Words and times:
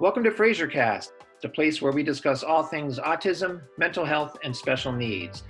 Welcome 0.00 0.24
to 0.24 0.30
FraserCast, 0.30 1.10
the 1.42 1.50
place 1.50 1.82
where 1.82 1.92
we 1.92 2.02
discuss 2.02 2.42
all 2.42 2.62
things 2.62 2.98
autism, 2.98 3.60
mental 3.76 4.02
health, 4.02 4.34
and 4.42 4.56
special 4.56 4.92
needs. 4.92 5.42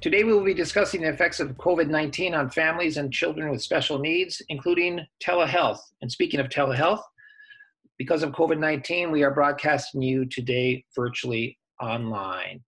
Today, 0.00 0.24
we 0.24 0.32
will 0.32 0.42
be 0.42 0.54
discussing 0.54 1.02
the 1.02 1.10
effects 1.10 1.38
of 1.38 1.50
COVID 1.58 1.90
19 1.90 2.32
on 2.32 2.48
families 2.48 2.96
and 2.96 3.12
children 3.12 3.50
with 3.50 3.60
special 3.60 3.98
needs, 3.98 4.40
including 4.48 5.06
telehealth. 5.22 5.80
And 6.00 6.10
speaking 6.10 6.40
of 6.40 6.48
telehealth, 6.48 7.02
because 7.98 8.22
of 8.22 8.32
COVID 8.32 8.58
19, 8.58 9.10
we 9.10 9.22
are 9.22 9.34
broadcasting 9.34 10.00
you 10.00 10.24
today 10.24 10.82
virtually 10.96 11.58
online. 11.78 12.64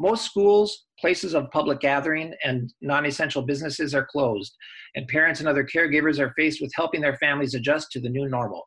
Most 0.00 0.24
schools, 0.24 0.86
places 0.98 1.36
of 1.36 1.48
public 1.52 1.78
gathering, 1.78 2.34
and 2.42 2.74
non 2.80 3.06
essential 3.06 3.42
businesses 3.42 3.94
are 3.94 4.06
closed, 4.06 4.56
and 4.96 5.06
parents 5.06 5.38
and 5.38 5.48
other 5.48 5.62
caregivers 5.62 6.18
are 6.18 6.34
faced 6.36 6.60
with 6.60 6.72
helping 6.74 7.02
their 7.02 7.16
families 7.18 7.54
adjust 7.54 7.92
to 7.92 8.00
the 8.00 8.08
new 8.08 8.28
normal. 8.28 8.66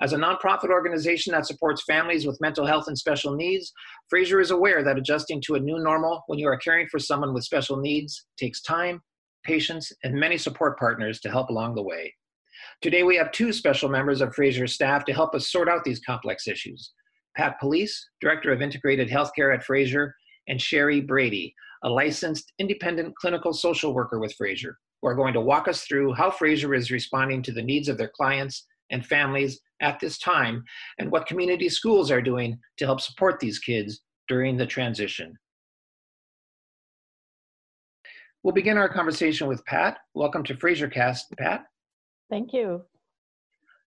As 0.00 0.12
a 0.12 0.16
nonprofit 0.16 0.70
organization 0.70 1.32
that 1.32 1.46
supports 1.46 1.84
families 1.84 2.26
with 2.26 2.40
mental 2.40 2.66
health 2.66 2.88
and 2.88 2.98
special 2.98 3.34
needs, 3.36 3.72
Fraser 4.10 4.40
is 4.40 4.50
aware 4.50 4.82
that 4.82 4.98
adjusting 4.98 5.40
to 5.42 5.54
a 5.54 5.60
new 5.60 5.78
normal 5.78 6.24
when 6.26 6.38
you 6.38 6.48
are 6.48 6.56
caring 6.56 6.88
for 6.88 6.98
someone 6.98 7.32
with 7.32 7.44
special 7.44 7.76
needs 7.76 8.26
takes 8.36 8.60
time, 8.60 9.00
patience, 9.44 9.92
and 10.02 10.14
many 10.14 10.36
support 10.36 10.78
partners 10.78 11.20
to 11.20 11.30
help 11.30 11.48
along 11.48 11.74
the 11.74 11.82
way. 11.82 12.12
Today, 12.80 13.04
we 13.04 13.16
have 13.16 13.30
two 13.30 13.52
special 13.52 13.88
members 13.88 14.20
of 14.20 14.34
Fraser's 14.34 14.74
staff 14.74 15.04
to 15.04 15.12
help 15.12 15.34
us 15.34 15.50
sort 15.50 15.68
out 15.68 15.84
these 15.84 16.00
complex 16.00 16.48
issues 16.48 16.92
Pat 17.36 17.56
Pulice, 17.60 17.96
Director 18.20 18.52
of 18.52 18.62
Integrated 18.62 19.08
Healthcare 19.08 19.54
at 19.54 19.64
Fraser, 19.64 20.14
and 20.48 20.60
Sherry 20.60 21.00
Brady, 21.00 21.54
a 21.84 21.88
licensed 21.88 22.52
independent 22.58 23.14
clinical 23.16 23.52
social 23.52 23.94
worker 23.94 24.18
with 24.18 24.34
Fraser, 24.34 24.76
who 25.00 25.08
are 25.08 25.14
going 25.14 25.34
to 25.34 25.40
walk 25.40 25.68
us 25.68 25.82
through 25.82 26.14
how 26.14 26.30
Fraser 26.30 26.74
is 26.74 26.90
responding 26.90 27.42
to 27.42 27.52
the 27.52 27.62
needs 27.62 27.88
of 27.88 27.96
their 27.96 28.10
clients 28.14 28.66
and 28.90 29.04
families 29.04 29.60
at 29.80 30.00
this 30.00 30.18
time 30.18 30.64
and 30.98 31.10
what 31.10 31.26
community 31.26 31.68
schools 31.68 32.10
are 32.10 32.22
doing 32.22 32.58
to 32.78 32.84
help 32.84 33.00
support 33.00 33.40
these 33.40 33.58
kids 33.58 34.00
during 34.28 34.56
the 34.56 34.66
transition. 34.66 35.36
We'll 38.42 38.54
begin 38.54 38.76
our 38.76 38.88
conversation 38.88 39.46
with 39.46 39.64
Pat. 39.64 39.98
Welcome 40.14 40.44
to 40.44 40.54
FraserCast, 40.54 41.20
Pat. 41.38 41.64
Thank 42.30 42.52
you. 42.52 42.82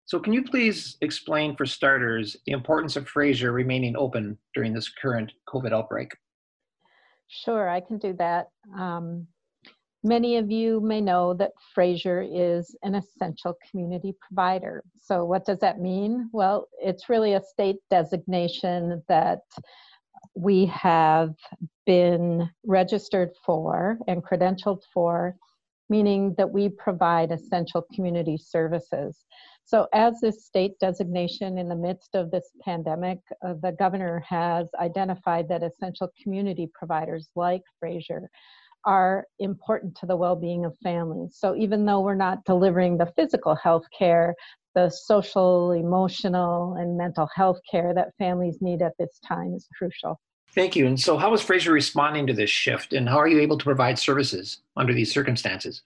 So, 0.06 0.20
can 0.20 0.34
you 0.34 0.44
please 0.44 0.98
explain, 1.02 1.56
for 1.56 1.66
starters, 1.66 2.38
the 2.46 2.54
importance 2.54 2.96
of 2.96 3.08
Fraser 3.08 3.52
remaining 3.52 3.96
open 3.98 4.38
during 4.56 4.74
this 4.74 4.90
current 4.90 5.32
COVID 5.50 5.74
outbreak? 5.74 6.12
Sure, 7.28 7.70
I 7.70 7.82
can 7.82 7.98
do 7.98 8.14
that. 8.14 8.48
Um, 8.76 9.28
Many 10.08 10.38
of 10.38 10.50
you 10.50 10.80
may 10.80 11.02
know 11.02 11.34
that 11.34 11.52
Fraser 11.76 12.22
is 12.22 12.74
an 12.82 12.96
essential 12.96 13.58
community 13.70 14.16
provider. 14.26 14.82
So, 15.02 15.26
what 15.26 15.44
does 15.44 15.60
that 15.60 15.82
mean? 15.82 16.30
Well, 16.32 16.70
it's 16.82 17.10
really 17.10 17.34
a 17.34 17.42
state 17.42 17.76
designation 17.92 19.04
that 19.10 19.42
we 20.34 20.66
have 20.68 21.36
been 21.86 22.50
registered 22.66 23.32
for 23.46 23.98
and 24.08 24.24
credentialed 24.24 24.84
for, 24.94 25.36
meaning 25.90 26.34
that 26.38 26.50
we 26.50 26.70
provide 26.70 27.34
essential 27.34 27.86
community 27.94 28.38
services. 28.38 29.26
So, 29.66 29.88
as 29.94 30.22
this 30.22 30.46
state 30.46 30.80
designation 30.80 31.58
in 31.58 31.68
the 31.68 31.76
midst 31.76 32.16
of 32.16 32.32
this 32.32 32.50
pandemic, 32.64 33.20
uh, 33.46 33.56
the 33.62 33.74
governor 33.74 34.24
has 34.26 34.70
identified 34.80 35.50
that 35.50 35.64
essential 35.64 36.10
community 36.24 36.72
providers 36.74 37.28
like 37.36 37.64
Fraser 37.82 38.30
are 38.88 39.26
important 39.40 39.96
to 39.98 40.06
the 40.06 40.16
well-being 40.16 40.64
of 40.64 40.76
families. 40.82 41.36
So 41.38 41.56
even 41.56 41.86
though 41.86 42.00
we're 42.00 42.16
not 42.16 42.46
delivering 42.46 42.98
the 42.98 43.12
physical 43.18 43.54
health 43.54 43.84
care, 43.98 44.34
the 44.74 44.90
social, 44.90 45.74
emotional, 45.74 46.76
and 46.76 46.98
mental 46.98 47.28
health 47.36 47.60
care 47.70 47.94
that 47.94 48.14
families 48.18 48.60
need 48.62 48.82
at 48.82 48.94
this 48.98 49.20
time 49.28 49.54
is 49.54 49.68
crucial. 49.78 50.20
Thank 50.54 50.76
you. 50.76 50.88
And 50.88 51.00
so, 51.00 51.18
how 51.18 51.34
is 51.34 51.42
Fraser 51.42 51.72
responding 51.72 52.26
to 52.28 52.34
this 52.34 52.50
shift, 52.50 52.94
and 52.94 53.10
how 53.10 53.18
are 53.18 53.28
you 53.28 53.40
able 53.40 53.58
to 53.58 53.66
provide 53.66 54.00
services 54.00 54.62
under 54.78 54.94
these 54.94 55.12
circumstances? 55.12 55.82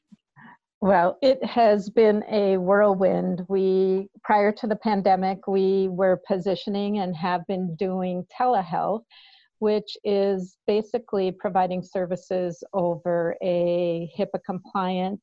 Well, 0.82 1.18
it 1.22 1.44
has 1.44 1.90
been 1.90 2.24
a 2.30 2.58
whirlwind. 2.58 3.44
We, 3.48 4.10
prior 4.24 4.52
to 4.52 4.68
the 4.68 4.76
pandemic, 4.76 5.48
we 5.48 5.88
were 5.90 6.22
positioning 6.28 7.00
and 7.00 7.16
have 7.16 7.46
been 7.48 7.76
doing 7.76 8.26
telehealth 8.40 9.04
which 9.62 9.96
is 10.04 10.58
basically 10.66 11.32
providing 11.32 11.84
services 11.84 12.64
over 12.74 13.36
a 13.44 14.12
HIPAA 14.18 14.40
compliant 14.44 15.22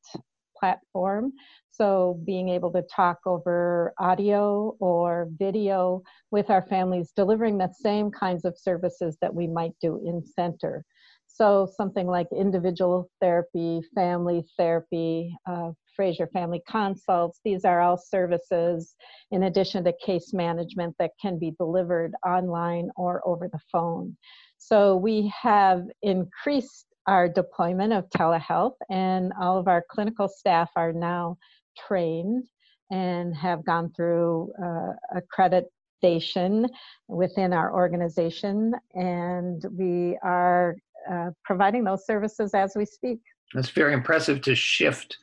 platform. 0.56 1.32
So, 1.70 2.20
being 2.24 2.48
able 2.48 2.70
to 2.72 2.82
talk 2.82 3.18
over 3.26 3.92
audio 3.98 4.76
or 4.78 5.26
video 5.38 6.02
with 6.30 6.50
our 6.50 6.62
families, 6.62 7.12
delivering 7.16 7.58
the 7.58 7.72
same 7.80 8.12
kinds 8.12 8.44
of 8.44 8.56
services 8.56 9.18
that 9.20 9.34
we 9.34 9.48
might 9.48 9.74
do 9.80 10.00
in 10.06 10.24
center. 10.24 10.84
So, 11.26 11.68
something 11.76 12.06
like 12.06 12.28
individual 12.30 13.10
therapy, 13.20 13.80
family 13.92 14.44
therapy, 14.56 15.36
uh, 15.50 15.72
Fraser 15.98 16.28
Family 16.28 16.62
Consults. 16.68 17.40
These 17.44 17.64
are 17.64 17.80
all 17.80 17.96
services 17.98 18.94
in 19.32 19.42
addition 19.42 19.82
to 19.82 19.92
case 20.00 20.32
management 20.32 20.94
that 21.00 21.10
can 21.20 21.40
be 21.40 21.50
delivered 21.58 22.14
online 22.24 22.88
or 22.94 23.20
over 23.26 23.48
the 23.48 23.58
phone. 23.72 24.16
So 24.58 24.96
we 24.96 25.32
have 25.42 25.82
increased 26.02 26.86
our 27.08 27.28
deployment 27.28 27.92
of 27.92 28.08
telehealth, 28.10 28.76
and 28.90 29.32
all 29.40 29.58
of 29.58 29.66
our 29.66 29.84
clinical 29.90 30.28
staff 30.28 30.70
are 30.76 30.92
now 30.92 31.36
trained 31.76 32.44
and 32.92 33.36
have 33.36 33.64
gone 33.64 33.90
through 33.96 34.52
uh, 34.62 34.92
accreditation 35.18 36.68
within 37.08 37.52
our 37.52 37.74
organization, 37.74 38.72
and 38.94 39.64
we 39.76 40.16
are 40.22 40.76
uh, 41.10 41.30
providing 41.44 41.82
those 41.82 42.06
services 42.06 42.54
as 42.54 42.74
we 42.76 42.84
speak. 42.84 43.18
That's 43.52 43.70
very 43.70 43.94
impressive 43.94 44.42
to 44.42 44.54
shift 44.54 45.16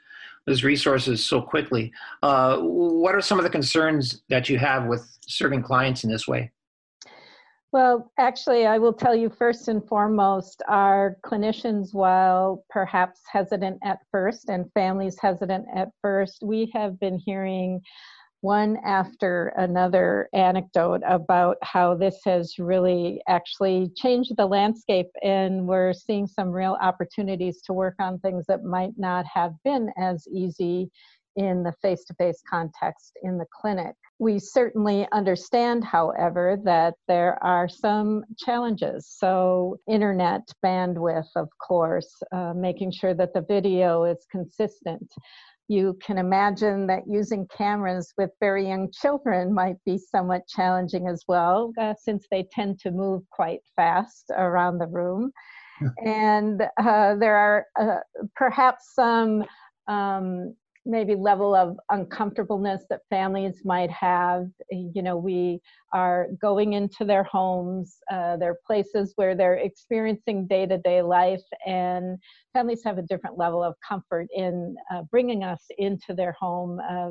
those 0.45 0.63
resources 0.63 1.25
so 1.25 1.41
quickly. 1.41 1.91
Uh, 2.21 2.57
what 2.59 3.15
are 3.15 3.21
some 3.21 3.39
of 3.39 3.43
the 3.43 3.49
concerns 3.49 4.21
that 4.29 4.49
you 4.49 4.57
have 4.57 4.85
with 4.85 5.17
serving 5.27 5.61
clients 5.61 6.03
in 6.03 6.09
this 6.09 6.27
way? 6.27 6.51
Well, 7.75 8.09
actually, 8.17 8.65
I 8.65 8.77
will 8.77 8.93
tell 8.93 9.13
you 9.13 9.29
first 9.29 9.67
and 9.67 9.85
foremost, 9.85 10.61
our 10.69 11.17
clinicians, 11.25 11.93
while 11.93 12.63
perhaps 12.69 13.19
hesitant 13.29 13.79
at 13.83 13.99
first 14.11 14.47
and 14.47 14.71
families 14.73 15.17
hesitant 15.19 15.65
at 15.75 15.89
first, 16.01 16.41
we 16.41 16.71
have 16.73 16.97
been 17.01 17.19
hearing 17.19 17.81
one 18.45 18.77
after 18.85 19.47
another 19.57 20.29
anecdote 20.33 21.01
about 21.07 21.57
how 21.63 21.95
this 21.95 22.19
has 22.23 22.59
really 22.59 23.19
actually 23.27 23.89
changed 23.95 24.37
the 24.37 24.45
landscape 24.45 25.09
and 25.23 25.67
we're 25.67 25.93
seeing 25.93 26.27
some 26.27 26.51
real 26.51 26.77
opportunities 26.79 27.59
to 27.63 27.73
work 27.73 27.95
on 27.99 28.19
things 28.19 28.45
that 28.47 28.63
might 28.63 28.93
not 28.97 29.25
have 29.25 29.51
been 29.63 29.89
as 29.97 30.27
easy 30.31 30.91
in 31.35 31.63
the 31.63 31.73
face-to-face 31.81 32.41
context 32.47 33.17
in 33.23 33.39
the 33.39 33.47
clinic. 33.51 33.95
We 34.19 34.37
certainly 34.37 35.07
understand, 35.11 35.83
however, 35.83 36.57
that 36.63 36.93
there 37.07 37.43
are 37.43 37.67
some 37.67 38.23
challenges. 38.37 39.07
So, 39.09 39.77
internet 39.89 40.47
bandwidth, 40.63 41.27
of 41.35 41.49
course, 41.57 42.13
uh, 42.31 42.53
making 42.55 42.91
sure 42.91 43.15
that 43.15 43.33
the 43.33 43.41
video 43.41 44.05
is 44.05 44.25
consistent. 44.31 45.11
You 45.67 45.97
can 46.01 46.17
imagine 46.17 46.85
that 46.87 47.03
using 47.07 47.47
cameras 47.47 48.13
with 48.17 48.29
very 48.39 48.67
young 48.67 48.91
children 48.91 49.53
might 49.53 49.77
be 49.85 49.97
somewhat 49.97 50.47
challenging 50.47 51.07
as 51.07 51.23
well, 51.27 51.71
uh, 51.79 51.95
since 51.99 52.27
they 52.29 52.47
tend 52.51 52.79
to 52.81 52.91
move 52.91 53.23
quite 53.31 53.61
fast 53.75 54.31
around 54.35 54.77
the 54.77 54.87
room. 54.87 55.31
and 56.05 56.61
uh, 56.77 57.15
there 57.15 57.35
are 57.35 57.65
uh, 57.79 57.99
perhaps 58.35 58.93
some 58.93 59.43
um, 59.87 60.55
maybe 60.85 61.15
level 61.15 61.55
of 61.55 61.77
uncomfortableness 61.89 62.83
that 62.89 63.01
families 63.09 63.61
might 63.65 63.91
have. 63.91 64.47
You 64.69 65.01
know, 65.01 65.17
we 65.17 65.59
are 65.93 66.27
going 66.41 66.73
into 66.73 67.05
their 67.05 67.23
homes, 67.23 67.97
uh, 68.11 68.37
their 68.37 68.57
places 68.65 69.13
where 69.15 69.35
they're 69.35 69.55
experiencing 69.55 70.47
day 70.47 70.65
to 70.65 70.77
day 70.77 71.01
life, 71.01 71.43
and 71.65 72.17
families 72.53 72.83
have 72.83 72.97
a 72.97 73.03
different 73.03 73.37
level 73.37 73.63
of 73.63 73.75
comfort 73.87 74.27
in 74.35 74.75
uh, 74.91 75.01
bringing 75.11 75.43
us 75.43 75.63
into 75.77 76.13
their 76.13 76.33
home 76.33 76.79
uh, 76.79 77.09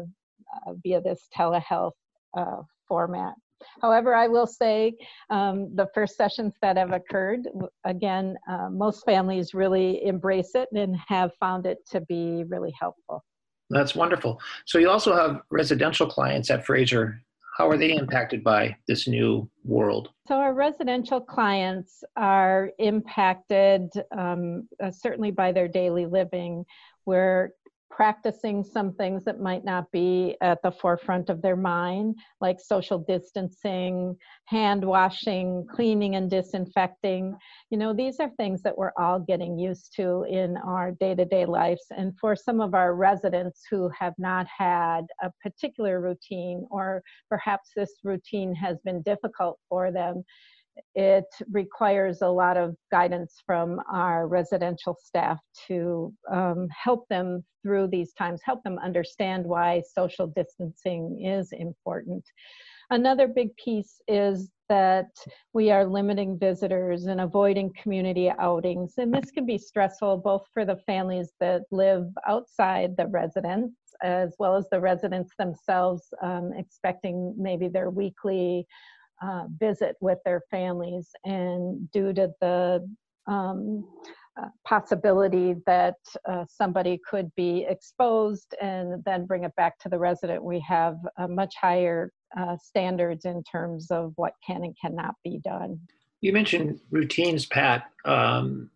uh 0.67 0.75
via 0.85 1.00
this 1.00 1.29
telehealth 1.37 1.93
uh, 2.37 2.62
format. 2.87 3.35
However, 3.81 4.15
I 4.15 4.29
will 4.29 4.47
say 4.47 4.94
um, 5.31 5.75
the 5.75 5.88
first 5.94 6.17
sessions 6.17 6.55
that 6.61 6.77
have 6.77 6.93
occurred, 6.93 7.49
again, 7.85 8.37
uh, 8.49 8.69
most 8.70 9.05
families 9.05 9.55
really 9.55 10.05
embrace 10.05 10.55
it 10.55 10.69
and 10.73 10.97
have 11.09 11.31
found 11.41 11.65
it 11.67 11.79
to 11.91 12.00
be 12.03 12.44
really 12.44 12.75
helpful. 12.79 13.25
That's 13.70 13.94
wonderful. 13.94 14.40
So 14.66 14.78
you 14.78 14.90
also 14.90 15.14
have 15.14 15.40
residential 15.50 16.06
clients 16.06 16.50
at 16.50 16.64
Fraser. 16.66 17.22
How 17.56 17.69
are 17.69 17.76
they 17.76 17.93
impacted 17.93 18.43
by 18.43 18.76
this 18.88 19.06
new 19.06 19.49
world? 19.64 20.11
So 20.26 20.34
our 20.34 20.55
residential 20.55 21.20
clients 21.20 22.02
are 22.16 22.72
impacted 22.78 23.90
um, 24.16 24.69
uh, 24.82 24.90
certainly 24.90 25.31
by 25.31 25.52
their 25.52 25.69
daily 25.69 26.06
living. 26.06 26.64
We're 27.06 27.50
practicing 27.90 28.64
some 28.64 28.92
things 28.94 29.25
that 29.25 29.40
might 29.40 29.64
not 29.64 29.90
be 29.92 30.36
at 30.40 30.60
the 30.62 30.72
forefront 30.72 31.31
of 31.31 31.40
their 31.42 31.56
mind, 31.56 32.16
like 32.40 32.58
social 32.60 32.98
distancing, 32.98 34.16
hand 34.46 34.84
washing, 34.84 35.66
cleaning 35.72 36.16
and 36.16 36.31
disinfecting. 36.31 37.36
You 37.70 37.78
know, 37.78 37.92
these 37.92 38.19
are 38.20 38.31
things 38.36 38.62
that 38.62 38.76
we're 38.76 38.92
all 38.98 39.20
getting 39.20 39.58
used 39.58 39.94
to 39.96 40.25
in 40.25 40.56
our 40.56 40.92
day 40.92 41.14
to 41.14 41.25
day 41.25 41.46
lives. 41.46 41.84
And 41.96 42.12
for 42.20 42.34
some 42.34 42.60
of 42.60 42.75
our 42.75 42.94
residents 42.94 43.62
who 43.70 43.90
have 43.98 44.14
not 44.19 44.46
had 44.46 45.06
a 45.22 45.31
particular 45.42 46.00
routine, 46.00 46.66
or 46.70 47.02
perhaps 47.28 47.70
this 47.76 47.92
routine 48.02 48.54
has 48.54 48.78
been 48.84 49.02
difficult 49.02 49.58
for 49.69 49.92
them, 49.92 50.25
it 50.94 51.26
requires 51.50 52.23
a 52.23 52.29
lot 52.29 52.56
of 52.56 52.76
guidance 52.91 53.43
from 53.47 53.81
our 53.93 54.26
residential 54.26 54.97
staff 55.03 55.38
to 55.67 56.12
um, 56.31 56.69
help 56.71 57.06
them 57.09 57.44
through 57.62 57.88
these 57.88 58.12
times, 58.15 58.41
help 58.44 58.62
them 58.62 58.79
understand 58.79 59.44
why 59.44 59.82
social 59.94 60.26
distancing 60.26 61.25
is 61.25 61.53
important. 61.53 62.25
Another 62.91 63.26
big 63.26 63.56
piece 63.56 64.00
is 64.09 64.50
that 64.69 65.11
we 65.53 65.71
are 65.71 65.87
limiting 65.87 66.38
visitors 66.38 67.06
and 67.06 67.20
avoiding 67.20 67.73
community 67.81 68.31
outings. 68.38 68.94
And 68.99 69.12
this 69.12 69.31
can 69.31 69.47
be 69.47 69.59
stressful 69.59 70.19
both 70.19 70.47
for 70.53 70.65
the 70.65 70.77
families 70.87 71.32
that 71.41 71.62
live 71.70 72.06
outside 72.27 72.97
the 72.97 73.06
residence 73.06 73.73
as 74.03 74.35
well 74.38 74.56
as 74.56 74.69
the 74.70 74.81
residents 74.81 75.32
themselves 75.38 76.12
um, 76.23 76.53
expecting 76.56 77.35
maybe 77.38 77.69
their 77.69 77.91
weekly 77.91 78.67
uh, 79.22 79.44
visit 79.58 79.96
with 80.00 80.19
their 80.25 80.43
families 80.50 81.11
and 81.25 81.90
due 81.93 82.12
to 82.12 82.31
the 82.40 82.87
um, 83.26 83.87
uh, 84.40 84.49
possibility 84.66 85.55
that 85.66 85.94
uh, 86.28 86.44
somebody 86.49 87.00
could 87.08 87.31
be 87.37 87.64
exposed 87.69 88.55
and 88.61 89.02
then 89.05 89.26
bring 89.26 89.44
it 89.44 89.55
back 89.56 89.78
to 89.78 89.88
the 89.88 89.99
resident, 89.99 90.43
we 90.43 90.58
have 90.58 90.96
much 91.28 91.55
higher 91.61 92.11
uh, 92.37 92.56
standards 92.61 93.25
in 93.25 93.43
terms 93.44 93.90
of 93.90 94.12
what 94.16 94.32
can 94.44 94.64
and 94.64 94.76
cannot 94.81 95.14
be 95.22 95.38
done. 95.44 95.78
You 96.20 96.32
mentioned 96.32 96.81
routines, 96.90 97.46
Pat. 97.46 97.84
Um, 98.05 98.70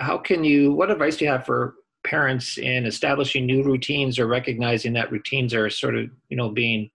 how 0.00 0.16
can 0.16 0.44
you, 0.44 0.72
what 0.72 0.90
advice 0.90 1.16
do 1.16 1.24
you 1.24 1.30
have 1.30 1.44
for 1.44 1.74
parents 2.04 2.56
in 2.56 2.86
establishing 2.86 3.44
new 3.44 3.62
routines 3.62 4.18
or 4.18 4.26
recognizing 4.26 4.92
that 4.94 5.12
routines 5.12 5.52
are 5.52 5.68
sort 5.68 5.96
of, 5.96 6.08
you 6.28 6.36
know, 6.36 6.48
being 6.48 6.90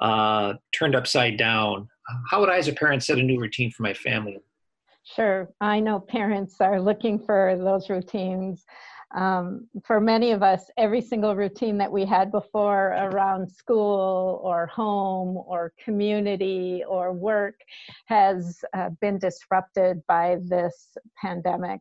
uh, 0.00 0.54
turned 0.72 0.94
upside 0.94 1.38
down? 1.38 1.88
How 2.30 2.40
would 2.40 2.50
I, 2.50 2.58
as 2.58 2.68
a 2.68 2.72
parent, 2.72 3.02
set 3.02 3.18
a 3.18 3.22
new 3.22 3.40
routine 3.40 3.70
for 3.70 3.82
my 3.82 3.94
family? 3.94 4.38
Sure. 5.04 5.50
I 5.60 5.80
know 5.80 6.00
parents 6.00 6.56
are 6.60 6.80
looking 6.80 7.18
for 7.18 7.56
those 7.58 7.90
routines. 7.90 8.64
Um, 9.14 9.68
for 9.84 10.00
many 10.00 10.32
of 10.32 10.42
us, 10.42 10.64
every 10.76 11.00
single 11.00 11.36
routine 11.36 11.78
that 11.78 11.92
we 11.92 12.04
had 12.04 12.32
before 12.32 12.88
around 12.88 13.48
school 13.48 14.40
or 14.42 14.66
home 14.66 15.36
or 15.36 15.72
community 15.82 16.82
or 16.88 17.12
work 17.12 17.54
has 18.06 18.60
uh, 18.76 18.90
been 19.00 19.18
disrupted 19.18 20.02
by 20.08 20.38
this 20.42 20.96
pandemic. 21.20 21.80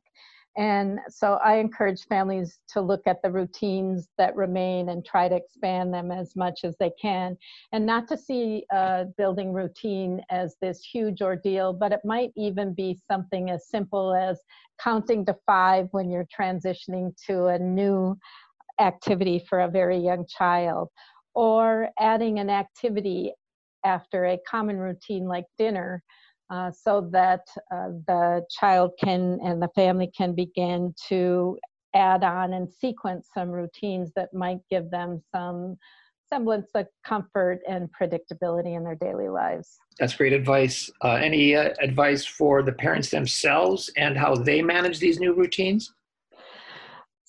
And 0.55 0.99
so 1.09 1.39
I 1.43 1.55
encourage 1.55 2.05
families 2.05 2.59
to 2.69 2.81
look 2.81 3.07
at 3.07 3.21
the 3.23 3.31
routines 3.31 4.09
that 4.19 4.35
remain 4.35 4.89
and 4.89 5.03
try 5.03 5.27
to 5.27 5.35
expand 5.35 5.91
them 5.91 6.11
as 6.11 6.35
much 6.35 6.63
as 6.63 6.75
they 6.79 6.91
can. 7.01 7.35
And 7.71 7.85
not 7.85 8.07
to 8.09 8.17
see 8.17 8.63
a 8.71 9.05
building 9.17 9.51
routine 9.51 10.21
as 10.29 10.55
this 10.61 10.83
huge 10.83 11.23
ordeal, 11.23 11.73
but 11.73 11.91
it 11.91 12.01
might 12.03 12.31
even 12.35 12.73
be 12.73 12.99
something 13.09 13.49
as 13.49 13.67
simple 13.67 14.13
as 14.13 14.41
counting 14.79 15.25
to 15.25 15.35
five 15.47 15.87
when 15.91 16.11
you're 16.11 16.27
transitioning 16.39 17.15
to 17.25 17.47
a 17.47 17.57
new 17.57 18.15
activity 18.79 19.43
for 19.49 19.61
a 19.61 19.69
very 19.69 19.97
young 19.97 20.25
child, 20.27 20.89
or 21.33 21.89
adding 21.99 22.37
an 22.37 22.51
activity 22.51 23.33
after 23.83 24.25
a 24.25 24.39
common 24.47 24.77
routine 24.77 25.25
like 25.27 25.45
dinner 25.57 26.03
uh, 26.49 26.71
so 26.71 27.09
that 27.11 27.47
uh, 27.71 27.89
the 28.07 28.45
child 28.49 28.91
can 28.99 29.39
and 29.43 29.61
the 29.61 29.69
family 29.75 30.11
can 30.15 30.33
begin 30.33 30.93
to 31.09 31.57
add 31.95 32.23
on 32.23 32.53
and 32.53 32.71
sequence 32.71 33.29
some 33.33 33.49
routines 33.49 34.11
that 34.15 34.33
might 34.33 34.59
give 34.69 34.89
them 34.89 35.21
some 35.31 35.77
semblance 36.27 36.71
of 36.73 36.87
comfort 37.05 37.59
and 37.67 37.89
predictability 37.91 38.75
in 38.75 38.83
their 38.83 38.95
daily 38.95 39.29
lives. 39.29 39.77
That's 39.99 40.15
great 40.15 40.33
advice. 40.33 40.89
Uh, 41.03 41.13
any 41.13 41.55
uh, 41.55 41.69
advice 41.79 42.25
for 42.25 42.63
the 42.63 42.71
parents 42.71 43.11
themselves 43.11 43.91
and 43.97 44.17
how 44.17 44.35
they 44.35 44.61
manage 44.61 44.99
these 44.99 45.19
new 45.19 45.33
routines? 45.33 45.93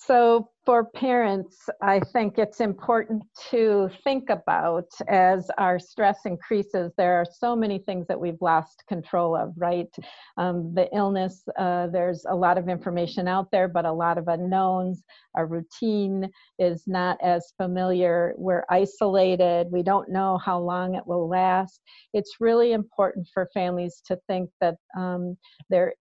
So, 0.05 0.49
for 0.65 0.85
parents, 0.85 1.67
I 1.81 1.99
think 1.99 2.37
it's 2.37 2.59
important 2.59 3.23
to 3.51 3.89
think 4.03 4.29
about 4.29 4.89
as 5.07 5.49
our 5.57 5.79
stress 5.79 6.19
increases. 6.25 6.91
There 6.97 7.15
are 7.15 7.25
so 7.25 7.55
many 7.55 7.79
things 7.79 8.05
that 8.07 8.19
we've 8.19 8.41
lost 8.41 8.83
control 8.87 9.35
of, 9.35 9.53
right? 9.57 9.89
Um, 10.37 10.73
the 10.73 10.87
illness, 10.93 11.43
uh, 11.57 11.87
there's 11.87 12.25
a 12.27 12.35
lot 12.35 12.57
of 12.57 12.67
information 12.67 13.27
out 13.27 13.49
there, 13.51 13.67
but 13.67 13.85
a 13.85 13.91
lot 13.91 14.17
of 14.17 14.27
unknowns. 14.27 15.03
Our 15.35 15.47
routine 15.47 16.29
is 16.59 16.83
not 16.87 17.17
as 17.23 17.53
familiar. 17.57 18.33
We're 18.37 18.65
isolated. 18.69 19.67
We 19.71 19.83
don't 19.83 20.09
know 20.09 20.37
how 20.37 20.59
long 20.59 20.95
it 20.95 21.05
will 21.05 21.27
last. 21.27 21.79
It's 22.13 22.37
really 22.39 22.73
important 22.73 23.27
for 23.33 23.49
families 23.53 24.01
to 24.07 24.19
think 24.27 24.49
that 24.61 24.75
um, 24.97 25.37
there 25.69 25.93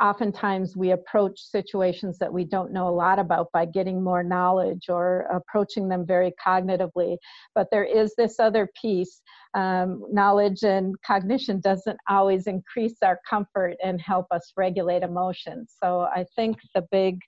oftentimes 0.00 0.76
we 0.76 0.92
approach 0.92 1.40
situations 1.40 2.18
that 2.18 2.32
we 2.32 2.44
don't 2.44 2.72
know 2.72 2.88
a 2.88 2.90
lot 2.90 3.18
about 3.18 3.48
by 3.52 3.64
getting 3.64 4.02
more 4.02 4.22
knowledge 4.22 4.88
or 4.88 5.26
approaching 5.32 5.88
them 5.88 6.06
very 6.06 6.32
cognitively. 6.44 7.16
But 7.54 7.68
there 7.70 7.84
is 7.84 8.14
this 8.16 8.38
other 8.38 8.68
piece. 8.80 9.20
Um, 9.54 10.04
knowledge 10.10 10.62
and 10.62 10.94
cognition 11.02 11.60
doesn't 11.60 11.98
always 12.08 12.46
increase 12.46 12.96
our 13.02 13.20
comfort 13.28 13.76
and 13.82 14.00
help 14.00 14.26
us 14.30 14.52
regulate 14.56 15.02
emotions. 15.02 15.74
So 15.82 16.02
I 16.02 16.24
think 16.36 16.58
the 16.74 16.86
big 16.90 17.20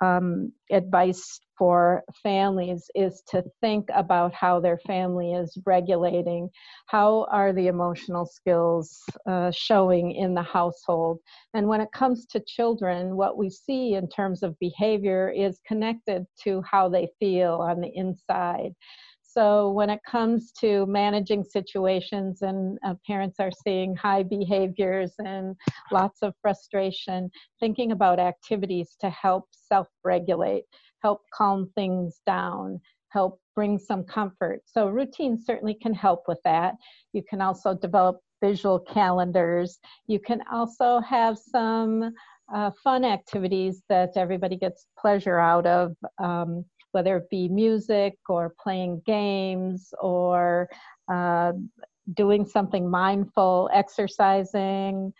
um, 0.00 0.52
advice 0.70 1.40
for 1.58 2.02
families 2.22 2.90
is 2.94 3.22
to 3.28 3.44
think 3.60 3.88
about 3.94 4.32
how 4.34 4.58
their 4.58 4.78
family 4.78 5.32
is 5.32 5.56
regulating. 5.64 6.48
How 6.86 7.26
are 7.30 7.52
the 7.52 7.68
emotional 7.68 8.26
skills 8.26 9.00
uh, 9.28 9.50
showing 9.52 10.12
in 10.12 10.34
the 10.34 10.42
household? 10.42 11.18
And 11.54 11.68
when 11.68 11.80
it 11.80 11.92
comes 11.92 12.26
to 12.26 12.42
children, 12.46 13.16
what 13.16 13.36
we 13.36 13.50
see 13.50 13.94
in 13.94 14.08
terms 14.08 14.42
of 14.42 14.58
behavior 14.58 15.30
is 15.30 15.60
connected 15.66 16.26
to 16.44 16.62
how 16.62 16.88
they 16.88 17.08
feel 17.20 17.54
on 17.54 17.80
the 17.80 17.90
inside. 17.94 18.72
So 19.32 19.70
when 19.70 19.88
it 19.88 20.00
comes 20.06 20.52
to 20.60 20.84
managing 20.86 21.42
situations 21.42 22.42
and 22.42 22.78
uh, 22.86 22.94
parents 23.06 23.36
are 23.40 23.50
seeing 23.64 23.96
high 23.96 24.22
behaviors 24.22 25.12
and 25.18 25.56
lots 25.90 26.22
of 26.22 26.34
frustration, 26.42 27.30
thinking 27.58 27.92
about 27.92 28.18
activities 28.18 28.94
to 29.00 29.08
help 29.08 29.44
self-regulate, 29.52 30.64
help 31.02 31.22
calm 31.32 31.70
things 31.74 32.20
down, 32.26 32.78
help 33.08 33.40
bring 33.54 33.78
some 33.78 34.04
comfort. 34.04 34.60
So 34.66 34.88
routines 34.88 35.46
certainly 35.46 35.74
can 35.80 35.94
help 35.94 36.24
with 36.28 36.38
that. 36.44 36.74
You 37.14 37.22
can 37.28 37.40
also 37.40 37.74
develop 37.74 38.18
visual 38.42 38.80
calendars. 38.80 39.78
You 40.08 40.18
can 40.18 40.42
also 40.52 41.00
have 41.00 41.38
some 41.38 42.12
uh, 42.54 42.70
fun 42.84 43.04
activities 43.04 43.82
that 43.88 44.10
everybody 44.16 44.56
gets 44.56 44.86
pleasure 44.98 45.38
out 45.38 45.66
of. 45.66 45.94
Um, 46.22 46.66
whether 46.92 47.16
it 47.16 47.28
be 47.30 47.48
music 47.48 48.14
or 48.28 48.54
playing 48.62 49.02
games 49.04 49.92
or 50.00 50.68
uh, 51.12 51.52
doing 52.14 52.46
something 52.46 52.88
mindful, 52.88 53.68
exercising, 53.72 55.12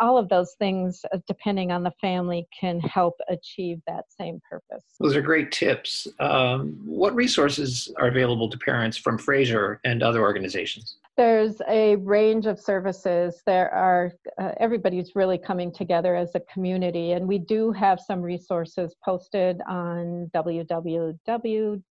all 0.00 0.18
of 0.18 0.28
those 0.28 0.54
things, 0.58 1.04
uh, 1.12 1.18
depending 1.26 1.70
on 1.70 1.82
the 1.82 1.92
family, 2.00 2.46
can 2.58 2.80
help 2.80 3.14
achieve 3.28 3.80
that 3.86 4.04
same 4.16 4.40
purpose. 4.48 4.84
Those 4.98 5.14
are 5.14 5.22
great 5.22 5.52
tips. 5.52 6.08
Um, 6.18 6.80
what 6.84 7.14
resources 7.14 7.92
are 7.96 8.08
available 8.08 8.50
to 8.50 8.58
parents 8.58 8.96
from 8.96 9.18
Fraser 9.18 9.80
and 9.84 10.02
other 10.02 10.20
organizations? 10.20 10.96
There's 11.18 11.60
a 11.68 11.96
range 11.96 12.46
of 12.46 12.60
services. 12.60 13.42
There 13.44 13.74
are, 13.74 14.12
uh, 14.40 14.52
everybody's 14.60 15.16
really 15.16 15.36
coming 15.36 15.72
together 15.72 16.14
as 16.14 16.30
a 16.36 16.40
community, 16.52 17.10
and 17.10 17.26
we 17.26 17.38
do 17.38 17.72
have 17.72 17.98
some 17.98 18.22
resources 18.22 18.94
posted 19.04 19.60
on 19.68 20.30
www.fraser.org. 20.32 21.82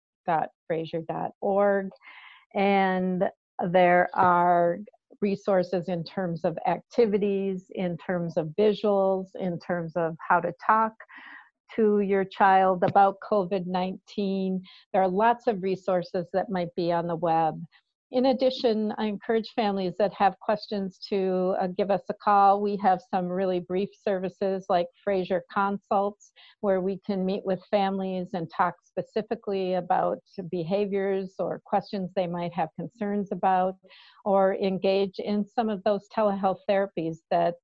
And 2.55 3.25
there 3.69 4.09
are 4.15 4.79
resources 5.21 5.89
in 5.89 6.05
terms 6.05 6.45
of 6.45 6.57
activities, 6.65 7.65
in 7.75 7.97
terms 7.97 8.37
of 8.37 8.55
visuals, 8.57 9.35
in 9.35 9.59
terms 9.59 9.97
of 9.97 10.17
how 10.21 10.39
to 10.39 10.53
talk 10.65 10.93
to 11.75 11.99
your 11.99 12.25
child 12.25 12.85
about 12.85 13.17
COVID 13.29 13.67
19. 13.67 14.63
There 14.93 15.03
are 15.03 15.09
lots 15.09 15.49
of 15.49 15.65
resources 15.65 16.27
that 16.33 16.49
might 16.49 16.73
be 16.77 16.93
on 16.93 17.09
the 17.09 17.17
web. 17.17 17.61
In 18.13 18.27
addition, 18.27 18.95
I 18.99 19.07
encourage 19.07 19.51
families 19.57 19.95
that 19.99 20.15
have 20.15 20.39
questions 20.39 20.99
to 21.09 21.57
uh, 21.61 21.67
give 21.77 21.91
us 21.91 22.03
a 22.09 22.15
call. 22.15 22.61
We 22.61 22.77
have 22.81 23.01
some 23.13 23.27
really 23.27 23.59
brief 23.59 23.89
services 24.07 24.67
like 24.69 24.87
Fraser 25.03 25.43
Consults, 25.53 26.31
where 26.61 26.81
we 26.81 27.01
can 27.05 27.27
meet 27.27 27.45
with 27.45 27.61
families 27.69 28.29
and 28.33 28.49
talk 28.49 28.77
specifically 28.85 29.75
about 29.75 30.19
behaviors 30.53 31.35
or 31.41 31.61
questions 31.65 32.11
they 32.15 32.29
might 32.29 32.53
have 32.55 32.69
concerns 32.79 33.33
about, 33.33 33.75
or 34.25 34.55
engage 34.55 35.19
in 35.19 35.45
some 35.45 35.69
of 35.69 35.83
those 35.83 36.07
telehealth 36.17 36.61
therapies 36.71 37.17
that 37.33 37.57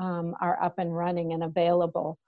um, 0.00 0.34
are 0.40 0.62
up 0.62 0.78
and 0.78 0.96
running 0.96 1.34
and 1.34 1.44
available. 1.44 2.18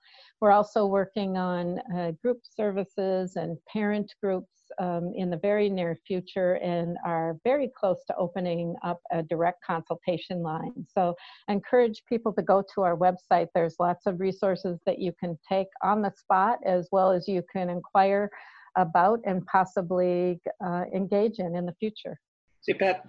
We're 0.43 0.51
also 0.51 0.87
working 0.87 1.37
on 1.37 1.79
uh, 1.97 2.11
group 2.21 2.41
services 2.43 3.37
and 3.37 3.57
parent 3.73 4.13
groups 4.21 4.51
um, 4.81 5.13
in 5.15 5.31
the 5.31 5.37
very 5.37 5.71
near 5.71 5.97
future 6.05 6.55
and 6.55 6.97
are 7.07 7.37
very 7.45 7.71
close 7.79 8.03
to 8.09 8.17
opening 8.17 8.75
up 8.83 9.01
a 9.13 9.23
direct 9.23 9.65
consultation 9.65 10.43
line. 10.43 10.85
So 10.93 11.15
I 11.47 11.53
encourage 11.53 12.03
people 12.09 12.33
to 12.33 12.43
go 12.43 12.61
to 12.75 12.83
our 12.83 12.97
website. 12.97 13.47
There's 13.55 13.77
lots 13.79 14.07
of 14.07 14.19
resources 14.19 14.81
that 14.85 14.99
you 14.99 15.13
can 15.21 15.39
take 15.49 15.69
on 15.81 16.03
the 16.03 16.11
spot 16.11 16.59
as 16.67 16.89
well 16.91 17.13
as 17.13 17.29
you 17.29 17.45
can 17.53 17.71
inquire 17.71 18.29
about 18.77 19.21
and 19.25 19.47
possibly 19.47 20.41
uh, 20.67 20.87
engage 20.93 21.39
in 21.39 21.55
in 21.55 21.67
the 21.67 21.75
future. 21.79 22.19
See, 22.63 22.75
Pat, 22.75 23.07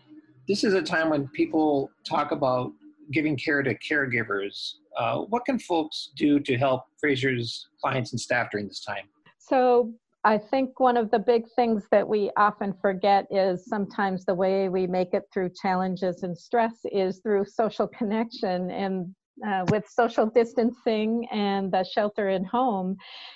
this 0.47 0.63
is 0.63 0.75
a 0.75 0.83
time 0.83 1.09
when 1.09 1.27
people 1.29 1.89
talk 2.07 2.29
about 2.29 2.73
giving 3.11 3.37
care 3.37 3.61
to 3.63 3.77
caregivers. 3.79 4.73
Uh, 4.97 5.19
what 5.21 5.45
can 5.45 5.59
folks 5.59 6.11
do 6.15 6.39
to 6.39 6.57
help 6.57 6.85
Fraser's 6.99 7.67
clients 7.81 8.11
and 8.11 8.19
staff 8.19 8.49
during 8.51 8.67
this 8.67 8.83
time? 8.83 9.05
So, 9.39 9.93
I 10.25 10.37
think 10.37 10.79
one 10.79 10.95
of 10.95 11.11
the 11.11 11.19
big 11.19 11.43
things 11.53 11.83
that 11.91 12.07
we 12.07 12.31
often 12.37 12.73
forget 12.81 13.27
is 13.29 13.65
sometimes 13.65 14.23
the 14.23 14.33
way 14.33 14.69
we 14.69 14.87
make 14.87 15.13
it 15.13 15.23
through 15.33 15.49
challenges 15.61 16.23
and 16.23 16.37
stress 16.37 16.75
is 16.85 17.19
through 17.19 17.43
social 17.45 17.89
connection. 17.89 18.71
And 18.71 19.13
uh, 19.45 19.65
with 19.69 19.87
social 19.89 20.25
distancing 20.27 21.27
and 21.31 21.71
the 21.71 21.83
shelter 21.83 22.29
in 22.29 22.43
home, 22.45 22.95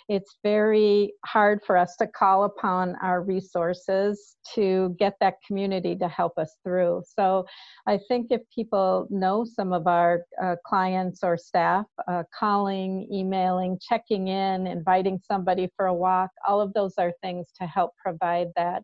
it's 0.10 0.38
very 0.44 1.14
hard 1.26 1.60
for 1.66 1.76
us 1.78 1.96
to 1.98 2.08
call 2.08 2.44
upon 2.44 2.96
our 3.02 3.24
resources 3.24 4.36
to 4.54 4.96
get 5.00 5.16
that 5.20 5.36
community 5.46 5.96
to 5.96 6.08
help 6.08 6.38
us 6.38 6.56
through. 6.64 7.04
So 7.08 7.46
I 7.88 8.00
think 8.08 8.28
if 8.30 8.42
people 8.54 9.08
know 9.10 9.44
some 9.44 9.74
of 9.74 9.88
our 9.88 10.22
uh, 10.42 10.56
clients 10.66 11.24
or 11.24 11.38
staff, 11.38 11.86
uh, 12.08 12.24
calling, 12.38 13.08
emailing, 13.12 13.80
checking 13.82 14.28
in, 14.28 14.68
inviting 14.68 15.20
somebody 15.26 15.70
for 15.76 15.88
a 15.88 15.94
walk, 15.94 16.30
all 16.48 16.62
of 16.62 16.74
those 16.74 16.94
are 16.98 17.14
things 17.22 17.48
to 17.60 17.68
help 17.68 17.92
provide 18.04 18.48
that 18.56 18.84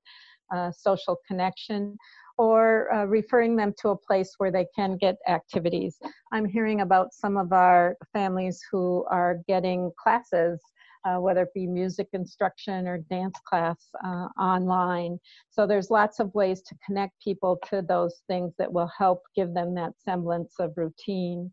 uh, 0.53 0.71
social 0.71 1.17
connection 1.27 1.97
or 2.37 2.93
uh, 2.93 3.05
referring 3.05 3.55
them 3.55 3.73
to 3.79 3.89
a 3.89 3.97
place 3.97 4.35
where 4.37 4.51
they 4.51 4.65
can 4.75 4.97
get 4.97 5.15
activities. 5.27 5.97
I'm 6.31 6.45
hearing 6.45 6.81
about 6.81 7.13
some 7.13 7.37
of 7.37 7.53
our 7.53 7.95
families 8.11 8.61
who 8.71 9.05
are 9.09 9.39
getting 9.47 9.91
classes, 10.01 10.59
uh, 11.05 11.17
whether 11.17 11.43
it 11.43 11.53
be 11.53 11.67
music 11.67 12.07
instruction 12.13 12.87
or 12.87 12.97
dance 12.97 13.37
class 13.47 13.77
uh, 14.03 14.27
online. 14.39 15.19
So 15.49 15.67
there's 15.67 15.91
lots 15.91 16.19
of 16.19 16.33
ways 16.33 16.61
to 16.63 16.75
connect 16.85 17.21
people 17.23 17.59
to 17.69 17.81
those 17.81 18.21
things 18.27 18.53
that 18.57 18.71
will 18.71 18.89
help 18.97 19.21
give 19.35 19.53
them 19.53 19.75
that 19.75 19.93
semblance 20.03 20.55
of 20.59 20.73
routine. 20.75 21.51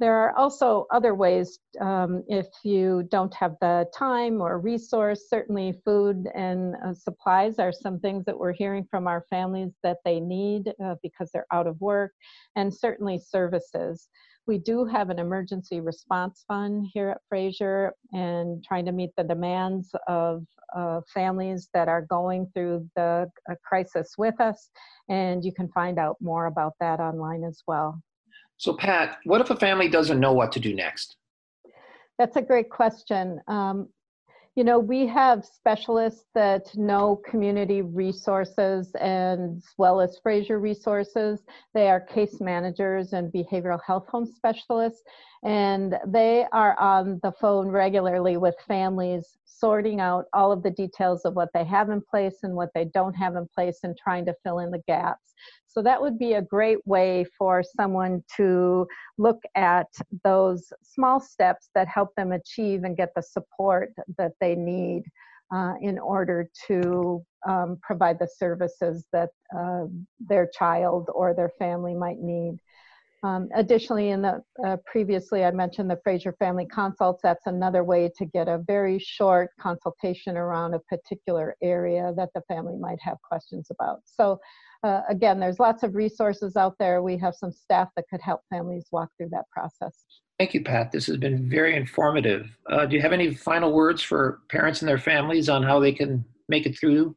There 0.00 0.16
are 0.16 0.34
also 0.34 0.86
other 0.90 1.14
ways 1.14 1.58
um, 1.78 2.24
if 2.26 2.46
you 2.64 3.06
don't 3.10 3.34
have 3.34 3.56
the 3.60 3.84
time 3.94 4.40
or 4.40 4.58
resource. 4.58 5.28
Certainly, 5.28 5.82
food 5.84 6.26
and 6.34 6.74
uh, 6.82 6.94
supplies 6.94 7.58
are 7.58 7.70
some 7.70 8.00
things 8.00 8.24
that 8.24 8.38
we're 8.38 8.54
hearing 8.54 8.86
from 8.90 9.06
our 9.06 9.26
families 9.28 9.72
that 9.82 9.98
they 10.06 10.18
need 10.18 10.72
uh, 10.82 10.94
because 11.02 11.30
they're 11.34 11.52
out 11.52 11.66
of 11.66 11.78
work, 11.82 12.12
and 12.56 12.72
certainly 12.72 13.18
services. 13.18 14.08
We 14.46 14.56
do 14.56 14.86
have 14.86 15.10
an 15.10 15.18
emergency 15.18 15.80
response 15.80 16.44
fund 16.48 16.86
here 16.94 17.10
at 17.10 17.20
Fraser 17.28 17.92
and 18.12 18.64
trying 18.64 18.86
to 18.86 18.92
meet 18.92 19.10
the 19.18 19.24
demands 19.24 19.90
of 20.08 20.46
uh, 20.74 21.02
families 21.12 21.68
that 21.74 21.88
are 21.88 22.02
going 22.02 22.50
through 22.54 22.88
the 22.96 23.30
uh, 23.50 23.54
crisis 23.62 24.14
with 24.16 24.40
us. 24.40 24.70
And 25.10 25.44
you 25.44 25.52
can 25.52 25.68
find 25.68 25.98
out 25.98 26.16
more 26.22 26.46
about 26.46 26.72
that 26.80 27.00
online 27.00 27.44
as 27.44 27.62
well. 27.66 28.00
So, 28.60 28.74
Pat, 28.74 29.16
what 29.24 29.40
if 29.40 29.48
a 29.48 29.56
family 29.56 29.88
doesn't 29.88 30.20
know 30.20 30.34
what 30.34 30.52
to 30.52 30.60
do 30.60 30.74
next? 30.74 31.16
That's 32.18 32.36
a 32.36 32.42
great 32.42 32.68
question. 32.68 33.40
Um, 33.48 33.88
you 34.54 34.64
know, 34.64 34.78
we 34.78 35.06
have 35.06 35.46
specialists 35.46 36.26
that 36.34 36.76
know 36.76 37.22
community 37.24 37.80
resources 37.80 38.94
as 38.96 39.64
well 39.78 39.98
as 39.98 40.18
Fraser 40.22 40.60
resources. 40.60 41.40
They 41.72 41.88
are 41.88 42.00
case 42.00 42.38
managers 42.38 43.14
and 43.14 43.32
behavioral 43.32 43.80
health 43.82 44.06
home 44.08 44.26
specialists, 44.26 45.04
and 45.42 45.96
they 46.06 46.44
are 46.52 46.78
on 46.78 47.18
the 47.22 47.32
phone 47.40 47.68
regularly 47.68 48.36
with 48.36 48.56
families, 48.68 49.38
sorting 49.46 50.00
out 50.00 50.26
all 50.34 50.52
of 50.52 50.62
the 50.62 50.70
details 50.70 51.24
of 51.24 51.32
what 51.32 51.48
they 51.54 51.64
have 51.64 51.88
in 51.88 52.02
place 52.02 52.40
and 52.42 52.54
what 52.54 52.68
they 52.74 52.84
don't 52.84 53.14
have 53.14 53.36
in 53.36 53.48
place 53.54 53.78
and 53.84 53.96
trying 53.96 54.26
to 54.26 54.34
fill 54.42 54.58
in 54.58 54.70
the 54.70 54.82
gaps. 54.86 55.32
So 55.72 55.82
that 55.82 56.00
would 56.02 56.18
be 56.18 56.32
a 56.32 56.42
great 56.42 56.84
way 56.84 57.24
for 57.38 57.62
someone 57.62 58.24
to 58.36 58.86
look 59.18 59.40
at 59.54 59.86
those 60.24 60.72
small 60.82 61.20
steps 61.20 61.70
that 61.76 61.86
help 61.86 62.08
them 62.16 62.32
achieve 62.32 62.82
and 62.82 62.96
get 62.96 63.10
the 63.14 63.22
support 63.22 63.92
that 64.18 64.32
they 64.40 64.56
need 64.56 65.04
uh, 65.54 65.74
in 65.80 65.98
order 65.98 66.48
to 66.66 67.24
um, 67.48 67.78
provide 67.82 68.18
the 68.18 68.28
services 68.36 69.06
that 69.12 69.30
uh, 69.56 69.84
their 70.18 70.48
child 70.58 71.08
or 71.14 71.34
their 71.34 71.52
family 71.58 71.94
might 71.94 72.18
need. 72.18 72.58
Um, 73.22 73.48
additionally, 73.54 74.10
in 74.10 74.22
the 74.22 74.42
uh, 74.64 74.78
previously 74.86 75.44
I 75.44 75.50
mentioned 75.50 75.90
the 75.90 76.00
Fraser 76.02 76.32
Family 76.38 76.66
Consults. 76.66 77.20
That's 77.22 77.46
another 77.46 77.84
way 77.84 78.10
to 78.16 78.24
get 78.24 78.48
a 78.48 78.58
very 78.66 78.98
short 78.98 79.50
consultation 79.60 80.36
around 80.36 80.74
a 80.74 80.78
particular 80.80 81.54
area 81.62 82.14
that 82.16 82.30
the 82.34 82.40
family 82.48 82.76
might 82.76 82.98
have 83.02 83.18
questions 83.22 83.68
about. 83.70 83.98
So 84.06 84.40
uh, 84.82 85.02
again, 85.08 85.38
there's 85.38 85.60
lots 85.60 85.82
of 85.82 85.94
resources 85.94 86.56
out 86.56 86.74
there. 86.78 87.02
We 87.02 87.18
have 87.18 87.34
some 87.34 87.52
staff 87.52 87.88
that 87.96 88.06
could 88.10 88.20
help 88.20 88.40
families 88.50 88.86
walk 88.90 89.10
through 89.16 89.28
that 89.30 89.44
process. 89.50 89.92
Thank 90.38 90.54
you, 90.54 90.62
Pat. 90.62 90.90
This 90.90 91.06
has 91.06 91.18
been 91.18 91.50
very 91.50 91.76
informative. 91.76 92.48
Uh, 92.70 92.86
do 92.86 92.96
you 92.96 93.02
have 93.02 93.12
any 93.12 93.34
final 93.34 93.72
words 93.72 94.00
for 94.00 94.40
parents 94.48 94.80
and 94.80 94.88
their 94.88 94.98
families 94.98 95.50
on 95.50 95.62
how 95.62 95.80
they 95.80 95.92
can 95.92 96.24
make 96.48 96.64
it 96.64 96.78
through? 96.78 97.14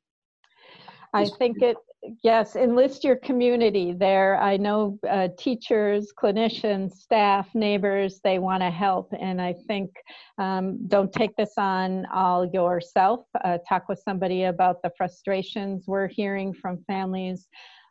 I 1.13 1.25
think 1.25 1.61
it, 1.61 1.77
yes, 2.23 2.55
enlist 2.55 3.03
your 3.03 3.15
community 3.15 3.93
there. 3.93 4.37
I 4.37 4.57
know 4.57 4.99
uh, 5.09 5.29
teachers, 5.37 6.11
clinicians, 6.17 6.93
staff, 6.93 7.47
neighbors, 7.53 8.19
they 8.23 8.39
want 8.39 8.61
to 8.61 8.69
help. 8.69 9.13
And 9.19 9.41
I 9.41 9.53
think 9.67 9.91
um, 10.37 10.87
don't 10.87 11.11
take 11.11 11.35
this 11.35 11.53
on 11.57 12.05
all 12.13 12.45
yourself. 12.45 13.25
Uh, 13.43 13.57
talk 13.67 13.87
with 13.89 14.01
somebody 14.03 14.43
about 14.43 14.81
the 14.81 14.91
frustrations 14.97 15.85
we're 15.87 16.07
hearing 16.07 16.53
from 16.53 16.83
families 16.85 17.47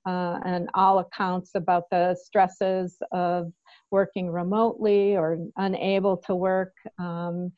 uh, 0.07 0.41
and 0.45 0.69
all 0.75 0.99
accounts 0.99 1.53
about 1.55 1.85
the 1.91 2.17
stresses 2.21 2.97
of 3.13 3.53
working 3.91 4.31
remotely 4.31 5.17
or 5.17 5.39
unable 5.57 6.17
to 6.17 6.35
work. 6.35 6.73
Um, 6.99 7.53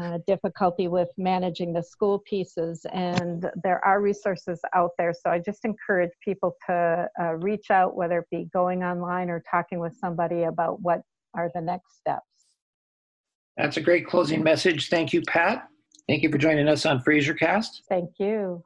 uh, 0.00 0.18
difficulty 0.26 0.88
with 0.88 1.08
managing 1.18 1.72
the 1.72 1.82
school 1.82 2.20
pieces 2.20 2.86
and 2.92 3.50
there 3.62 3.84
are 3.84 4.00
resources 4.00 4.60
out 4.74 4.90
there. 4.98 5.12
So 5.12 5.30
i 5.30 5.38
just 5.38 5.64
encourage 5.64 6.10
people 6.24 6.56
to 6.66 7.08
uh, 7.20 7.34
reach 7.34 7.70
out 7.70 7.94
whether 7.94 8.20
it 8.20 8.26
be 8.30 8.48
going 8.52 8.82
online 8.82 9.28
or 9.28 9.42
talking 9.50 9.78
with 9.78 9.94
somebody 10.00 10.44
about 10.44 10.80
what 10.80 11.02
are 11.34 11.50
the 11.54 11.60
next 11.60 11.98
steps. 11.98 12.22
That's 13.56 13.76
a 13.76 13.82
great 13.82 14.06
closing 14.06 14.42
message. 14.42 14.88
Thank 14.88 15.12
you 15.12 15.22
pat. 15.22 15.68
Thank 16.08 16.22
you 16.22 16.30
for 16.30 16.38
joining 16.38 16.68
us 16.68 16.86
on 16.86 17.02
frasercast. 17.02 17.82
Thank 17.88 18.10
you. 18.18 18.64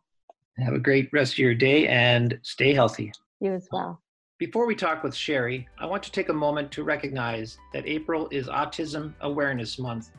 Have 0.59 0.75
a 0.75 0.79
great 0.79 1.11
rest 1.13 1.35
of 1.35 1.39
your 1.39 1.55
day 1.55 1.87
and 1.89 2.39
stay 2.43 2.73
healthy. 2.73 3.13
You 3.41 3.53
as 3.53 3.69
well. 3.71 4.01
Before 4.39 4.67
we 4.67 4.75
talk 4.75 5.03
with 5.03 5.15
Sherry, 5.15 5.67
I 5.79 5.87
want 5.87 6.03
to 6.05 6.13
take 6.13 6.29
a 6.29 6.33
moment 6.33 6.71
to 6.73 6.85
recognize 6.85 7.59
that 7.73 7.87
April 7.87 8.29
is 8.31 8.49
Autism 8.49 9.15
Awareness 9.21 9.79
Month 9.79 10.11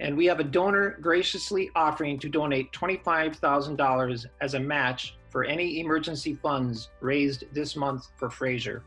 and 0.00 0.16
we 0.16 0.26
have 0.26 0.40
a 0.40 0.44
donor 0.44 0.98
graciously 1.00 1.70
offering 1.74 2.18
to 2.18 2.28
donate 2.28 2.70
$25,000 2.72 4.26
as 4.40 4.54
a 4.54 4.60
match 4.60 5.16
for 5.30 5.44
any 5.44 5.80
emergency 5.80 6.34
funds 6.34 6.90
raised 7.00 7.44
this 7.52 7.76
month 7.76 8.08
for 8.16 8.30
Fraser. 8.30 8.82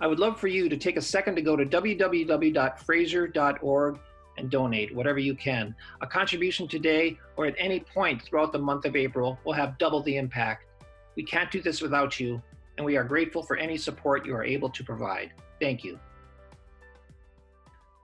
I 0.00 0.06
would 0.06 0.20
love 0.20 0.38
for 0.38 0.46
you 0.48 0.68
to 0.68 0.76
take 0.76 0.96
a 0.96 1.02
second 1.02 1.34
to 1.36 1.42
go 1.42 1.56
to 1.56 1.66
www.fraser.org 1.66 3.98
and 4.36 4.50
donate 4.50 4.94
whatever 4.94 5.18
you 5.18 5.34
can. 5.34 5.74
A 6.00 6.06
contribution 6.06 6.68
today 6.68 7.18
or 7.36 7.46
at 7.46 7.56
any 7.58 7.80
point 7.80 8.22
throughout 8.22 8.52
the 8.52 8.58
month 8.58 8.84
of 8.84 8.94
April 8.94 9.36
will 9.44 9.52
have 9.52 9.76
double 9.78 10.00
the 10.02 10.16
impact. 10.16 10.66
We 11.16 11.24
can't 11.24 11.50
do 11.50 11.60
this 11.60 11.82
without 11.82 12.20
you, 12.20 12.40
and 12.76 12.86
we 12.86 12.96
are 12.96 13.02
grateful 13.02 13.42
for 13.42 13.56
any 13.56 13.76
support 13.76 14.24
you 14.24 14.36
are 14.36 14.44
able 14.44 14.70
to 14.70 14.84
provide. 14.84 15.32
Thank 15.60 15.82
you. 15.82 15.98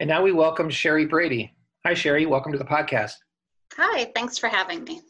And 0.01 0.09
now 0.09 0.23
we 0.23 0.33
welcome 0.33 0.69
Sherry 0.69 1.07
Brady. 1.07 1.54
Hi, 1.87 1.93
Sherry. 1.93 2.25
Welcome 2.25 2.53
to 2.53 2.59
the 2.59 2.65
podcast. 2.65 3.13
Hi, 3.77 4.11
thanks 4.15 4.39
for 4.39 4.49
having 4.49 4.85
me. 4.85 5.03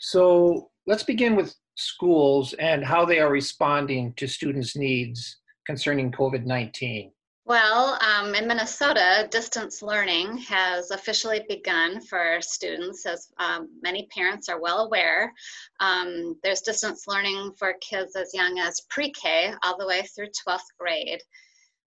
So 0.00 0.70
let's 0.86 1.02
begin 1.02 1.36
with 1.36 1.54
schools 1.74 2.54
and 2.54 2.82
how 2.82 3.04
they 3.04 3.20
are 3.20 3.30
responding 3.30 4.14
to 4.14 4.26
students' 4.26 4.74
needs 4.74 5.36
concerning 5.66 6.10
COVID 6.10 6.46
19? 6.46 7.12
Well, 7.44 7.98
um, 8.02 8.34
in 8.34 8.46
Minnesota, 8.46 9.28
distance 9.30 9.82
learning 9.82 10.38
has 10.38 10.90
officially 10.90 11.44
begun 11.46 12.00
for 12.00 12.38
students, 12.40 13.04
as 13.04 13.28
um, 13.38 13.68
many 13.82 14.06
parents 14.14 14.48
are 14.48 14.60
well 14.60 14.86
aware. 14.86 15.32
Um, 15.80 16.36
there's 16.42 16.62
distance 16.62 17.06
learning 17.06 17.52
for 17.58 17.74
kids 17.82 18.16
as 18.16 18.32
young 18.32 18.58
as 18.58 18.80
pre 18.88 19.10
K 19.12 19.52
all 19.62 19.76
the 19.78 19.86
way 19.86 20.02
through 20.02 20.28
12th 20.48 20.60
grade, 20.78 21.20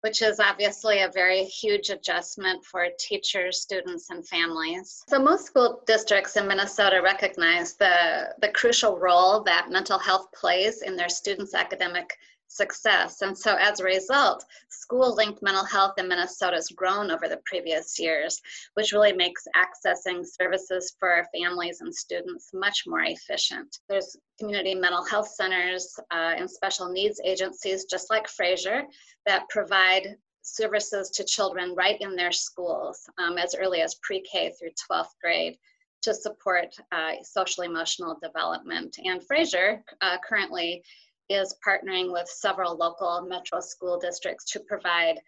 which 0.01 0.21
is 0.21 0.39
obviously 0.39 1.01
a 1.01 1.11
very 1.13 1.43
huge 1.43 1.89
adjustment 1.89 2.63
for 2.63 2.87
teachers, 2.99 3.61
students, 3.61 4.09
and 4.09 4.27
families. 4.27 5.03
So, 5.09 5.19
most 5.19 5.45
school 5.45 5.81
districts 5.85 6.37
in 6.37 6.47
Minnesota 6.47 7.01
recognize 7.03 7.75
the, 7.75 8.33
the 8.41 8.49
crucial 8.49 8.97
role 8.97 9.43
that 9.43 9.69
mental 9.69 9.99
health 9.99 10.27
plays 10.33 10.81
in 10.81 10.95
their 10.95 11.09
students' 11.09 11.53
academic 11.53 12.17
success. 12.49 13.21
And 13.21 13.37
so 13.37 13.55
as 13.55 13.79
a 13.79 13.85
result, 13.85 14.43
school 14.69 15.15
linked 15.15 15.41
mental 15.41 15.63
health 15.63 15.93
in 15.97 16.07
Minnesota 16.07 16.55
has 16.55 16.67
grown 16.69 17.11
over 17.11 17.27
the 17.27 17.41
previous 17.45 17.97
years, 17.99 18.41
which 18.73 18.91
really 18.91 19.13
makes 19.13 19.43
accessing 19.55 20.25
services 20.25 20.95
for 20.99 21.25
families 21.33 21.81
and 21.81 21.93
students 21.93 22.49
much 22.53 22.83
more 22.87 23.03
efficient. 23.03 23.77
There's 23.87 24.17
community 24.39 24.75
mental 24.75 25.05
health 25.05 25.29
centers 25.29 25.95
uh, 26.11 26.33
and 26.37 26.49
special 26.49 26.89
needs 26.89 27.21
agencies, 27.23 27.85
just 27.85 28.09
like 28.09 28.27
Fraser, 28.27 28.83
that 29.25 29.47
provide 29.49 30.15
services 30.41 31.11
to 31.11 31.23
children 31.23 31.75
right 31.75 31.97
in 32.01 32.15
their 32.15 32.31
schools 32.31 33.07
um, 33.19 33.37
as 33.37 33.55
early 33.55 33.81
as 33.81 33.95
pre 34.01 34.21
K 34.21 34.51
through 34.57 34.71
12th 34.91 35.13
grade 35.21 35.57
to 36.01 36.13
support 36.13 36.73
uh, 36.91 37.11
social 37.23 37.63
emotional 37.63 38.17
development. 38.23 38.97
And 39.03 39.21
Fraser 39.25 39.83
uh, 40.01 40.17
currently 40.27 40.81
is 41.29 41.55
partnering 41.65 42.12
with 42.12 42.27
several 42.27 42.75
local 42.75 43.21
metro 43.21 43.59
school 43.59 44.00
districts 44.00 44.45
to 44.51 44.59
provide 44.59 45.19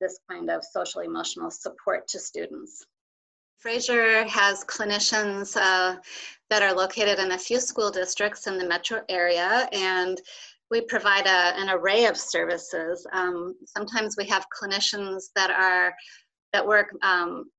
this 0.00 0.18
kind 0.30 0.50
of 0.50 0.64
social 0.64 1.02
emotional 1.02 1.50
support 1.50 2.08
to 2.08 2.18
students. 2.18 2.86
Fraser 3.58 4.24
has 4.24 4.64
clinicians 4.64 5.54
uh, 5.54 5.96
that 6.48 6.62
are 6.62 6.72
located 6.72 7.18
in 7.18 7.32
a 7.32 7.38
few 7.38 7.60
school 7.60 7.90
districts 7.90 8.46
in 8.46 8.56
the 8.56 8.66
metro 8.66 9.02
area, 9.10 9.68
and 9.72 10.18
we 10.70 10.80
provide 10.80 11.26
a, 11.26 11.60
an 11.60 11.68
array 11.68 12.06
of 12.06 12.16
services. 12.16 13.06
Um, 13.12 13.54
sometimes 13.66 14.16
we 14.16 14.24
have 14.26 14.46
clinicians 14.58 15.24
that 15.36 15.50
are 15.50 15.92
that 16.54 16.66
work 16.66 16.94
um, 17.02 17.50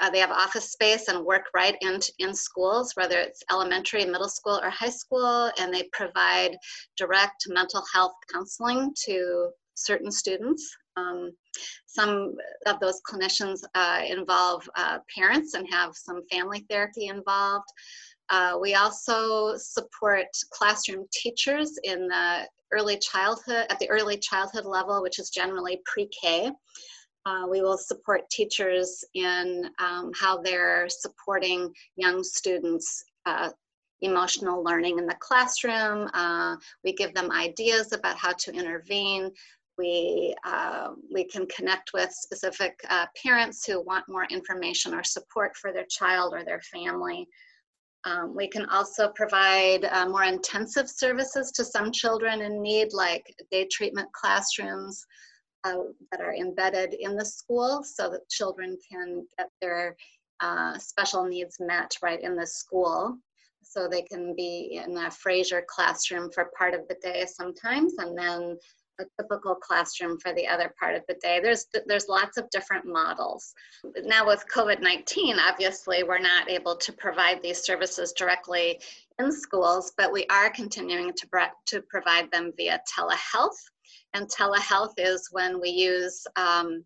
uh, 0.00 0.10
they 0.10 0.18
have 0.18 0.30
office 0.30 0.72
space 0.72 1.08
and 1.08 1.24
work 1.24 1.44
right 1.54 1.76
in, 1.80 1.98
in 2.18 2.34
schools, 2.34 2.92
whether 2.94 3.18
it's 3.18 3.42
elementary, 3.50 4.04
middle 4.04 4.28
school, 4.28 4.60
or 4.62 4.70
high 4.70 4.90
school, 4.90 5.50
and 5.58 5.72
they 5.72 5.88
provide 5.92 6.56
direct 6.96 7.44
mental 7.48 7.82
health 7.92 8.14
counseling 8.32 8.92
to 9.06 9.48
certain 9.74 10.10
students. 10.10 10.76
Um, 10.96 11.32
some 11.86 12.34
of 12.66 12.80
those 12.80 13.00
clinicians 13.08 13.60
uh, 13.74 14.02
involve 14.06 14.68
uh, 14.76 14.98
parents 15.16 15.54
and 15.54 15.66
have 15.70 15.94
some 15.94 16.22
family 16.30 16.64
therapy 16.70 17.06
involved. 17.06 17.68
Uh, 18.30 18.56
we 18.60 18.74
also 18.74 19.56
support 19.56 20.26
classroom 20.50 21.06
teachers 21.12 21.78
in 21.84 22.08
the 22.08 22.46
early 22.72 22.98
childhood, 22.98 23.66
at 23.70 23.78
the 23.78 23.90
early 23.90 24.16
childhood 24.18 24.64
level, 24.64 25.02
which 25.02 25.18
is 25.18 25.30
generally 25.30 25.80
pre-K. 25.84 26.50
Uh, 27.26 27.46
we 27.50 27.62
will 27.62 27.78
support 27.78 28.28
teachers 28.30 29.04
in 29.14 29.70
um, 29.78 30.12
how 30.14 30.36
they're 30.42 30.88
supporting 30.88 31.72
young 31.96 32.22
students 32.22 33.02
uh, 33.24 33.50
emotional 34.02 34.62
learning 34.62 34.98
in 34.98 35.06
the 35.06 35.16
classroom. 35.20 36.08
Uh, 36.12 36.56
we 36.84 36.92
give 36.92 37.14
them 37.14 37.30
ideas 37.32 37.92
about 37.92 38.16
how 38.16 38.32
to 38.32 38.52
intervene. 38.52 39.30
We, 39.78 40.34
uh, 40.44 40.90
we 41.12 41.24
can 41.24 41.46
connect 41.46 41.92
with 41.94 42.12
specific 42.12 42.78
uh, 42.90 43.06
parents 43.20 43.64
who 43.64 43.80
want 43.80 44.08
more 44.08 44.26
information 44.26 44.94
or 44.94 45.02
support 45.02 45.56
for 45.56 45.72
their 45.72 45.86
child 45.88 46.34
or 46.34 46.44
their 46.44 46.60
family. 46.60 47.26
Um, 48.04 48.36
we 48.36 48.48
can 48.48 48.66
also 48.66 49.08
provide 49.14 49.86
uh, 49.86 50.06
more 50.06 50.24
intensive 50.24 50.90
services 50.90 51.50
to 51.52 51.64
some 51.64 51.90
children 51.90 52.42
in 52.42 52.60
need, 52.60 52.92
like 52.92 53.34
day 53.50 53.66
treatment 53.72 54.12
classrooms, 54.12 55.06
uh, 55.64 55.76
that 56.10 56.20
are 56.20 56.34
embedded 56.34 56.94
in 56.94 57.16
the 57.16 57.24
school 57.24 57.82
so 57.84 58.10
that 58.10 58.28
children 58.28 58.76
can 58.90 59.26
get 59.38 59.48
their 59.60 59.96
uh, 60.40 60.78
special 60.78 61.24
needs 61.24 61.56
met 61.60 61.96
right 62.02 62.22
in 62.22 62.36
the 62.36 62.46
school. 62.46 63.16
So 63.62 63.88
they 63.88 64.02
can 64.02 64.34
be 64.36 64.80
in 64.84 64.96
a 64.96 65.10
Fraser 65.10 65.64
classroom 65.66 66.30
for 66.30 66.50
part 66.56 66.74
of 66.74 66.86
the 66.88 66.96
day 67.02 67.24
sometimes, 67.26 67.94
and 67.98 68.16
then 68.16 68.58
a 69.00 69.04
typical 69.20 69.54
classroom 69.54 70.18
for 70.20 70.32
the 70.34 70.46
other 70.46 70.72
part 70.78 70.94
of 70.94 71.02
the 71.08 71.14
day. 71.14 71.40
There's 71.42 71.66
there's 71.86 72.08
lots 72.08 72.36
of 72.36 72.48
different 72.50 72.86
models. 72.86 73.52
Now 74.04 74.26
with 74.26 74.44
COVID-19, 74.54 75.36
obviously 75.38 76.02
we're 76.02 76.18
not 76.18 76.48
able 76.48 76.76
to 76.76 76.92
provide 76.92 77.42
these 77.42 77.62
services 77.62 78.12
directly 78.12 78.80
in 79.18 79.32
schools, 79.32 79.92
but 79.96 80.12
we 80.12 80.26
are 80.26 80.50
continuing 80.50 81.12
to, 81.14 81.26
to 81.66 81.82
provide 81.82 82.30
them 82.30 82.52
via 82.56 82.80
telehealth 82.86 83.58
and 84.14 84.28
telehealth 84.28 84.94
is 84.98 85.28
when 85.32 85.60
we 85.60 85.70
use 85.70 86.26
um, 86.36 86.84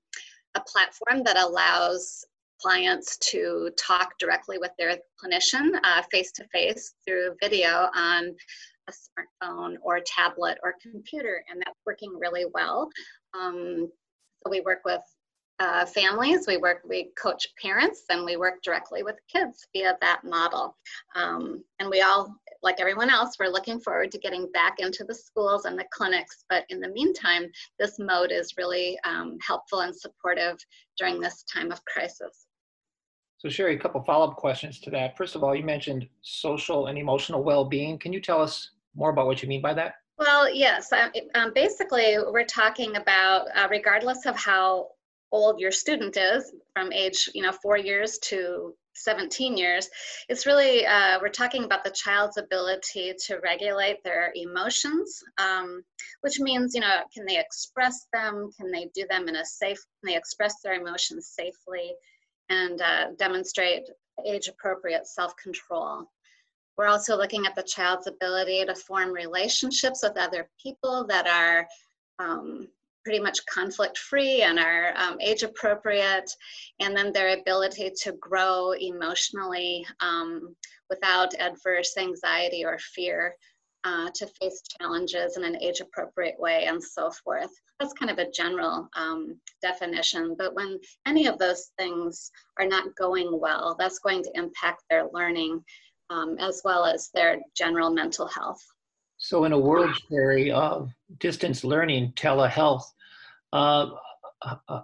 a 0.55 0.61
platform 0.61 1.23
that 1.25 1.39
allows 1.39 2.25
clients 2.61 3.17
to 3.19 3.71
talk 3.79 4.19
directly 4.19 4.59
with 4.59 4.73
their 4.79 4.97
clinician 5.23 5.79
face 6.11 6.33
to 6.33 6.45
face 6.49 6.95
through 7.07 7.37
video 7.41 7.89
on 7.95 8.35
a 8.89 8.93
smartphone 8.93 9.77
or 9.83 10.01
tablet 10.01 10.59
or 10.63 10.75
computer, 10.83 11.45
and 11.51 11.61
that's 11.61 11.79
working 11.87 12.13
really 12.19 12.47
well. 12.53 12.89
Um, 13.39 13.91
so 14.43 14.51
we 14.51 14.61
work 14.61 14.81
with 14.85 15.03
uh, 15.61 15.85
families, 15.87 16.47
we 16.47 16.57
work, 16.57 16.83
we 16.89 17.11
coach 17.21 17.47
parents, 17.61 18.05
and 18.11 18.25
we 18.25 18.37
work 18.37 18.63
directly 18.63 19.03
with 19.03 19.17
kids 19.33 19.67
via 19.73 19.97
that 20.01 20.23
model. 20.25 20.77
Um, 21.15 21.65
and 21.81 21.91
we 21.91 22.01
all, 22.01 22.35
like 22.63 22.81
everyone 22.81 23.11
else, 23.11 23.37
we're 23.39 23.49
looking 23.49 23.81
forward 23.81 24.11
to 24.13 24.19
getting 24.19 24.51
back 24.53 24.81
into 24.81 25.05
the 25.05 25.15
schools 25.15 25.65
and 25.65 25.79
the 25.79 25.87
clinics. 25.93 26.45
But 26.49 26.65
in 26.71 26.81
the 26.81 26.89
meantime, 26.89 27.51
this 27.79 27.99
mode 27.99 28.33
is 28.33 28.55
really 28.57 28.99
um, 29.05 29.39
helpful 29.47 29.81
and 29.81 29.95
supportive 29.95 30.59
during 30.97 31.21
this 31.21 31.45
time 31.45 31.71
of 31.71 31.85
crisis. 31.85 32.47
So, 33.39 33.49
Sherry, 33.49 33.77
a 33.77 33.79
couple 33.79 34.03
follow 34.03 34.27
up 34.27 34.37
questions 34.37 34.81
to 34.81 34.91
that. 34.91 35.17
First 35.17 35.37
of 35.37 35.45
all, 35.45 35.55
you 35.55 35.63
mentioned 35.63 36.09
social 36.23 36.87
and 36.87 36.99
emotional 36.99 37.45
well 37.45 37.65
being. 37.65 37.99
Can 37.99 38.13
you 38.13 38.21
tell 38.21 38.43
us 38.43 38.71
more 38.97 39.11
about 39.11 39.27
what 39.27 39.43
you 39.43 39.49
mean 39.49 39.63
by 39.63 39.75
that? 39.75 39.95
Well, 40.19 40.53
yes. 40.53 40.93
Um, 41.37 41.53
basically, 41.55 42.17
we're 42.19 42.45
talking 42.45 42.97
about 42.97 43.47
uh, 43.55 43.69
regardless 43.71 44.27
of 44.27 44.37
how 44.37 44.89
old 45.31 45.61
your 45.61 45.71
student 45.71 46.17
is 46.17 46.53
from 46.73 46.93
age 46.93 47.29
you 47.35 47.43
know 47.43 47.53
four 47.53 47.77
years 47.77 48.19
to 48.19 48.75
17 48.99 49.57
years 49.57 49.89
it's 50.29 50.47
really 50.47 50.87
uh, 50.87 51.19
we're 51.21 51.29
talking 51.29 51.65
about 51.65 51.85
the 51.85 51.91
child's 51.91 52.37
ability 52.37 53.15
to 53.27 53.39
regulate 53.43 54.03
their 54.05 54.33
emotions 54.35 55.23
um, 55.39 55.83
which 56.21 56.41
means 56.41 56.75
you 56.75 56.81
know 56.81 57.01
can 57.15 57.25
they 57.27 57.39
express 57.39 58.07
them? 58.13 58.51
Can 58.59 58.71
they 58.71 58.91
do 58.95 59.07
them 59.09 59.29
in 59.29 59.37
a 59.37 59.45
safe 59.45 59.79
can 60.01 60.13
they 60.13 60.17
express 60.17 60.61
their 60.63 60.75
emotions 60.75 61.29
safely 61.29 61.93
and 62.49 62.81
uh, 62.81 63.13
demonstrate 63.19 63.85
age 64.27 64.49
appropriate 64.49 65.07
self-control? 65.07 66.05
We're 66.77 66.87
also 66.87 67.17
looking 67.17 67.47
at 67.47 67.57
the 67.57 67.63
child's 67.63 68.07
ability 68.07 68.65
to 68.65 68.75
form 68.75 69.13
relationships 69.13 70.01
with 70.03 70.17
other 70.17 70.49
people 70.63 71.05
that 71.09 71.27
are 71.27 71.67
um, 72.25 72.69
pretty 73.09 73.23
much 73.23 73.47
conflict 73.47 73.97
free 73.97 74.43
and 74.43 74.59
are 74.59 74.93
um, 74.99 75.19
age 75.23 75.43
appropriate, 75.43 76.31
and 76.79 76.95
then 76.95 77.11
their 77.11 77.39
ability 77.39 77.91
to 78.03 78.13
grow 78.21 78.73
emotionally 78.73 79.87
um, 80.01 80.55
without 80.91 81.33
adverse 81.41 81.97
anxiety 81.97 82.67
or 82.67 82.77
fear. 82.79 83.35
Uh, 83.85 84.11
to 84.13 84.27
face 84.41 84.61
challenges 84.77 85.37
in 85.37 85.45
an 85.45 85.57
age 85.63 85.81
appropriate 85.81 86.35
way 86.39 86.65
and 86.65 86.83
so 86.83 87.13
forth. 87.25 87.49
That's 87.79 87.93
kind 87.93 88.11
of 88.11 88.19
a 88.19 88.31
general 88.33 88.89
um, 88.97 89.41
definition, 89.63 90.35
but 90.37 90.53
when 90.53 90.81
any 91.07 91.27
of 91.29 91.39
those 91.39 91.71
things 91.79 92.33
are 92.59 92.67
not 92.67 92.95
going 92.97 93.41
well, 93.41 93.77
that's 93.79 94.01
going 94.01 94.25
to 94.25 94.33
impact 94.35 94.83
their 94.91 95.07
learning 95.15 95.63
um, 96.11 96.37
as 96.41 96.61
well 96.65 96.85
as 96.85 97.11
their 97.15 97.39
general 97.57 97.91
mental 97.91 98.27
health. 98.27 98.61
So, 99.17 99.45
in 99.45 99.53
a 99.53 99.59
world, 99.59 99.97
Sherry, 100.09 100.51
of 100.51 100.91
distance 101.19 101.65
learning, 101.65 102.13
telehealth, 102.17 102.85
uh, 103.53 103.87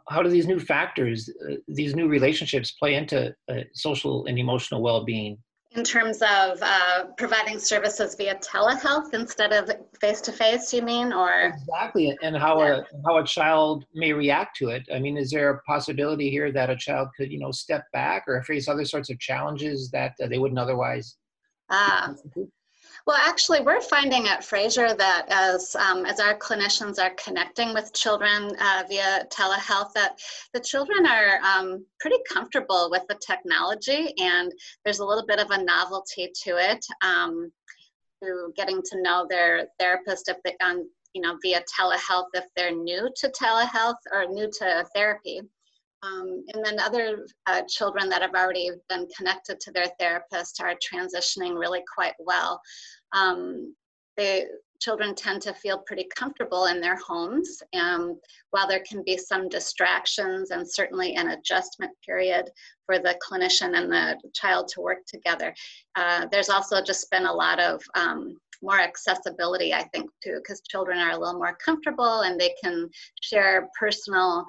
how 0.09 0.22
do 0.22 0.29
these 0.29 0.46
new 0.46 0.59
factors, 0.59 1.31
uh, 1.48 1.55
these 1.68 1.94
new 1.94 2.09
relationships 2.09 2.72
play 2.72 2.94
into 2.94 3.35
uh, 3.48 3.61
social 3.74 4.27
and 4.27 4.38
emotional 4.38 4.83
well-being? 4.83 5.38
In 5.72 5.83
terms 5.83 6.22
of 6.22 6.59
uh, 6.62 7.07
providing 7.18 7.59
services 7.59 8.14
via 8.14 8.37
telehealth 8.37 9.12
instead 9.12 9.53
of 9.53 9.68
face-to-face, 10.00 10.72
you 10.72 10.83
mean, 10.83 11.12
or 11.12 11.53
exactly, 11.53 12.16
and 12.22 12.37
how 12.37 12.62
yeah. 12.62 12.77
a 12.77 12.83
how 13.05 13.18
a 13.18 13.24
child 13.24 13.85
may 13.92 14.12
react 14.12 14.57
to 14.59 14.68
it. 14.68 14.85
I 14.94 15.00
mean, 15.00 15.16
is 15.16 15.33
there 15.33 15.50
a 15.50 15.61
possibility 15.62 16.31
here 16.31 16.53
that 16.53 16.70
a 16.70 16.77
child 16.77 17.09
could, 17.16 17.33
you 17.33 17.40
know, 17.40 17.50
step 17.50 17.87
back 17.92 18.22
or 18.29 18.40
face 18.44 18.68
other 18.68 18.85
sorts 18.85 19.11
of 19.11 19.18
challenges 19.18 19.90
that 19.90 20.14
uh, 20.22 20.29
they 20.29 20.38
wouldn't 20.38 20.61
otherwise? 20.61 21.16
Ah. 21.70 22.14
Well, 23.06 23.18
actually, 23.20 23.60
we're 23.60 23.82
finding 23.82 24.28
at 24.28 24.44
Fraser 24.44 24.94
that 24.94 25.26
as 25.28 25.76
um, 25.76 26.06
as 26.06 26.20
our 26.20 26.38
clinicians 26.38 26.98
are 26.98 27.14
connecting 27.22 27.74
with 27.74 27.92
children 27.92 28.56
uh, 28.58 28.84
via 28.88 29.26
telehealth, 29.30 29.92
that 29.92 30.18
the 30.54 30.60
children 30.60 31.06
are 31.06 31.38
um, 31.42 31.84
pretty 32.00 32.16
comfortable 32.32 32.88
with 32.90 33.02
the 33.08 33.16
technology, 33.16 34.14
and 34.16 34.50
there's 34.84 35.00
a 35.00 35.04
little 35.04 35.26
bit 35.26 35.38
of 35.38 35.50
a 35.50 35.62
novelty 35.62 36.30
to 36.44 36.56
it. 36.56 36.84
Um, 37.02 37.52
to 38.22 38.52
getting 38.56 38.80
to 38.80 39.02
know 39.02 39.26
their 39.28 39.66
therapist 39.78 40.28
if 40.28 40.38
they 40.44 40.56
on 40.62 40.88
you 41.12 41.20
know 41.20 41.36
via 41.42 41.62
telehealth 41.78 42.28
if 42.34 42.44
they're 42.56 42.74
new 42.74 43.10
to 43.16 43.28
telehealth 43.28 43.96
or 44.12 44.26
new 44.26 44.50
to 44.58 44.84
therapy. 44.94 45.40
Um, 46.04 46.44
and 46.52 46.64
then 46.64 46.78
other 46.80 47.26
uh, 47.46 47.62
children 47.68 48.08
that 48.10 48.22
have 48.22 48.34
already 48.34 48.70
been 48.88 49.06
connected 49.16 49.58
to 49.60 49.72
their 49.72 49.88
therapist 49.98 50.60
are 50.60 50.74
transitioning 50.74 51.58
really 51.58 51.82
quite 51.94 52.14
well. 52.18 52.60
Um, 53.12 53.74
the 54.16 54.46
children 54.80 55.14
tend 55.14 55.40
to 55.42 55.54
feel 55.54 55.78
pretty 55.78 56.06
comfortable 56.14 56.66
in 56.66 56.80
their 56.80 56.96
homes. 56.96 57.62
And 57.72 58.16
while 58.50 58.68
there 58.68 58.82
can 58.86 59.02
be 59.02 59.16
some 59.16 59.48
distractions 59.48 60.50
and 60.50 60.68
certainly 60.68 61.14
an 61.14 61.30
adjustment 61.30 61.92
period 62.04 62.50
for 62.84 62.98
the 62.98 63.18
clinician 63.26 63.76
and 63.76 63.90
the 63.90 64.18
child 64.34 64.68
to 64.68 64.82
work 64.82 64.98
together, 65.06 65.54
uh, 65.96 66.26
there's 66.30 66.50
also 66.50 66.82
just 66.82 67.10
been 67.10 67.26
a 67.26 67.32
lot 67.32 67.60
of 67.60 67.82
um, 67.94 68.36
more 68.62 68.78
accessibility, 68.80 69.72
I 69.72 69.84
think, 69.94 70.10
too, 70.22 70.40
because 70.42 70.60
children 70.60 70.98
are 70.98 71.12
a 71.12 71.18
little 71.18 71.38
more 71.38 71.56
comfortable 71.64 72.20
and 72.20 72.38
they 72.38 72.54
can 72.62 72.88
share 73.22 73.68
personal 73.78 74.44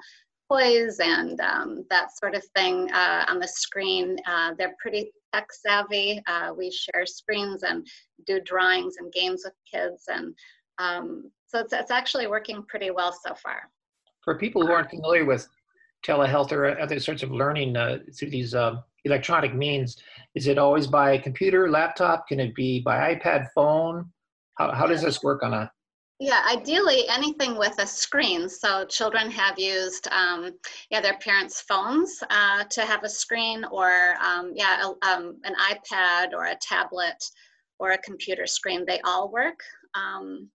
toys 0.50 0.98
and 1.00 1.40
um, 1.40 1.84
that 1.90 2.16
sort 2.16 2.34
of 2.34 2.44
thing 2.56 2.90
uh, 2.92 3.24
on 3.28 3.38
the 3.38 3.48
screen. 3.48 4.16
Uh, 4.26 4.54
they're 4.58 4.74
pretty 4.80 5.10
tech 5.34 5.48
savvy. 5.52 6.22
Uh, 6.26 6.52
we 6.56 6.70
share 6.70 7.06
screens 7.06 7.62
and 7.62 7.86
do 8.26 8.40
drawings 8.40 8.96
and 8.98 9.12
games 9.12 9.42
with 9.44 9.54
kids. 9.70 10.04
And 10.08 10.34
um, 10.78 11.30
so 11.46 11.60
it's, 11.60 11.72
it's 11.72 11.90
actually 11.90 12.26
working 12.26 12.62
pretty 12.68 12.90
well 12.90 13.12
so 13.12 13.34
far. 13.34 13.62
For 14.22 14.38
people 14.38 14.66
who 14.66 14.72
aren't 14.72 14.90
familiar 14.90 15.24
with 15.24 15.46
telehealth 16.04 16.52
or 16.52 16.78
other 16.80 17.00
sorts 17.00 17.22
of 17.22 17.30
learning 17.30 17.76
uh, 17.76 17.98
through 18.16 18.30
these 18.30 18.54
uh, 18.54 18.76
electronic 19.04 19.54
means, 19.54 19.96
is 20.34 20.46
it 20.46 20.58
always 20.58 20.86
by 20.86 21.18
computer, 21.18 21.70
laptop? 21.70 22.26
Can 22.28 22.40
it 22.40 22.54
be 22.54 22.80
by 22.80 23.14
iPad, 23.14 23.48
phone? 23.54 24.10
How, 24.58 24.72
how 24.72 24.86
does 24.86 25.02
this 25.02 25.22
work 25.22 25.42
on 25.42 25.54
a 25.54 25.70
yeah, 26.18 26.42
ideally 26.50 27.04
anything 27.08 27.58
with 27.58 27.78
a 27.78 27.86
screen. 27.86 28.48
So 28.48 28.86
children 28.86 29.30
have 29.30 29.58
used, 29.58 30.08
um, 30.08 30.52
yeah, 30.90 31.00
their 31.00 31.18
parents' 31.18 31.60
phones 31.60 32.22
uh, 32.30 32.64
to 32.64 32.82
have 32.82 33.04
a 33.04 33.08
screen, 33.08 33.64
or 33.70 34.14
um, 34.22 34.52
yeah, 34.54 34.82
a, 34.82 35.06
um, 35.06 35.36
an 35.44 35.54
iPad 35.54 36.32
or 36.32 36.46
a 36.46 36.56
tablet 36.62 37.22
or 37.78 37.90
a 37.90 37.98
computer 37.98 38.46
screen. 38.46 38.84
They 38.86 39.00
all 39.00 39.30
work. 39.30 39.60
Um, 39.94 40.48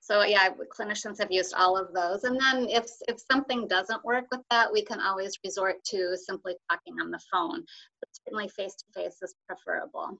so 0.00 0.22
yeah, 0.24 0.48
clinicians 0.76 1.18
have 1.20 1.30
used 1.30 1.54
all 1.54 1.78
of 1.78 1.92
those. 1.94 2.24
And 2.24 2.40
then 2.40 2.66
if 2.68 2.86
if 3.06 3.20
something 3.30 3.68
doesn't 3.68 4.04
work 4.04 4.24
with 4.32 4.40
that, 4.50 4.72
we 4.72 4.82
can 4.82 5.00
always 5.00 5.38
resort 5.44 5.76
to 5.90 6.16
simply 6.16 6.54
talking 6.70 6.94
on 7.00 7.10
the 7.10 7.20
phone. 7.30 7.62
But 8.00 8.08
certainly 8.24 8.48
face 8.48 8.74
to 8.74 8.84
face 9.00 9.18
is 9.22 9.34
preferable. 9.46 10.18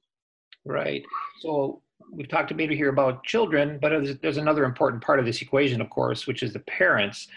Right. 0.65 1.03
So 1.39 1.81
we've 2.11 2.29
talked 2.29 2.51
a 2.51 2.55
bit 2.55 2.69
here 2.69 2.89
about 2.89 3.23
children, 3.23 3.79
but 3.81 3.89
there's, 3.89 4.17
there's 4.19 4.37
another 4.37 4.63
important 4.65 5.03
part 5.03 5.19
of 5.19 5.25
this 5.25 5.41
equation, 5.41 5.81
of 5.81 5.89
course, 5.89 6.27
which 6.27 6.43
is 6.43 6.53
the 6.53 6.59
parents, 6.59 7.27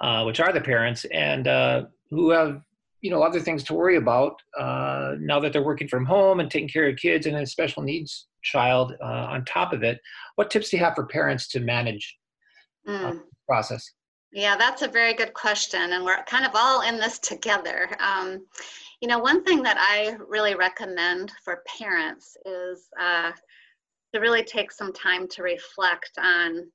uh, 0.00 0.24
which 0.24 0.40
are 0.40 0.52
the 0.52 0.60
parents, 0.60 1.04
and 1.12 1.48
uh, 1.48 1.84
who 2.10 2.30
have 2.30 2.62
you 3.02 3.10
know 3.10 3.22
other 3.22 3.40
things 3.40 3.64
to 3.64 3.74
worry 3.74 3.96
about 3.96 4.40
uh, 4.58 5.14
now 5.18 5.40
that 5.40 5.52
they're 5.52 5.64
working 5.64 5.88
from 5.88 6.06
home 6.06 6.40
and 6.40 6.50
taking 6.50 6.68
care 6.68 6.88
of 6.88 6.96
kids 6.96 7.26
and 7.26 7.36
a 7.36 7.46
special 7.46 7.82
needs 7.82 8.28
child 8.42 8.94
uh, 9.02 9.04
on 9.04 9.44
top 9.44 9.72
of 9.72 9.82
it. 9.82 10.00
What 10.36 10.50
tips 10.50 10.70
do 10.70 10.76
you 10.76 10.84
have 10.84 10.94
for 10.94 11.06
parents 11.06 11.48
to 11.48 11.60
manage 11.60 12.16
mm. 12.88 13.20
process? 13.46 13.92
Yeah, 14.32 14.56
that's 14.56 14.82
a 14.82 14.88
very 14.88 15.14
good 15.14 15.34
question, 15.34 15.92
and 15.92 16.04
we're 16.04 16.22
kind 16.24 16.46
of 16.46 16.52
all 16.54 16.82
in 16.82 16.96
this 16.96 17.18
together. 17.18 17.90
Um, 18.00 18.46
you 19.02 19.08
know, 19.08 19.18
one 19.18 19.42
thing 19.42 19.64
that 19.64 19.76
I 19.80 20.16
really 20.28 20.54
recommend 20.54 21.32
for 21.44 21.64
parents 21.66 22.36
is 22.46 22.86
uh, 22.98 23.32
to 24.14 24.20
really 24.20 24.44
take 24.44 24.70
some 24.70 24.92
time 24.92 25.26
to 25.26 25.42
reflect 25.42 26.12
on 26.18 26.70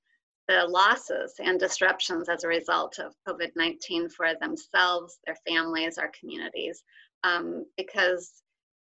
the 0.49 0.65
losses 0.67 1.35
and 1.39 1.57
disruptions 1.57 2.27
as 2.27 2.43
a 2.43 2.49
result 2.49 2.99
of 2.99 3.13
COVID 3.25 3.51
19 3.55 4.09
for 4.09 4.33
themselves, 4.41 5.19
their 5.25 5.37
families, 5.47 5.97
our 5.97 6.11
communities, 6.19 6.83
um, 7.23 7.65
because 7.77 8.43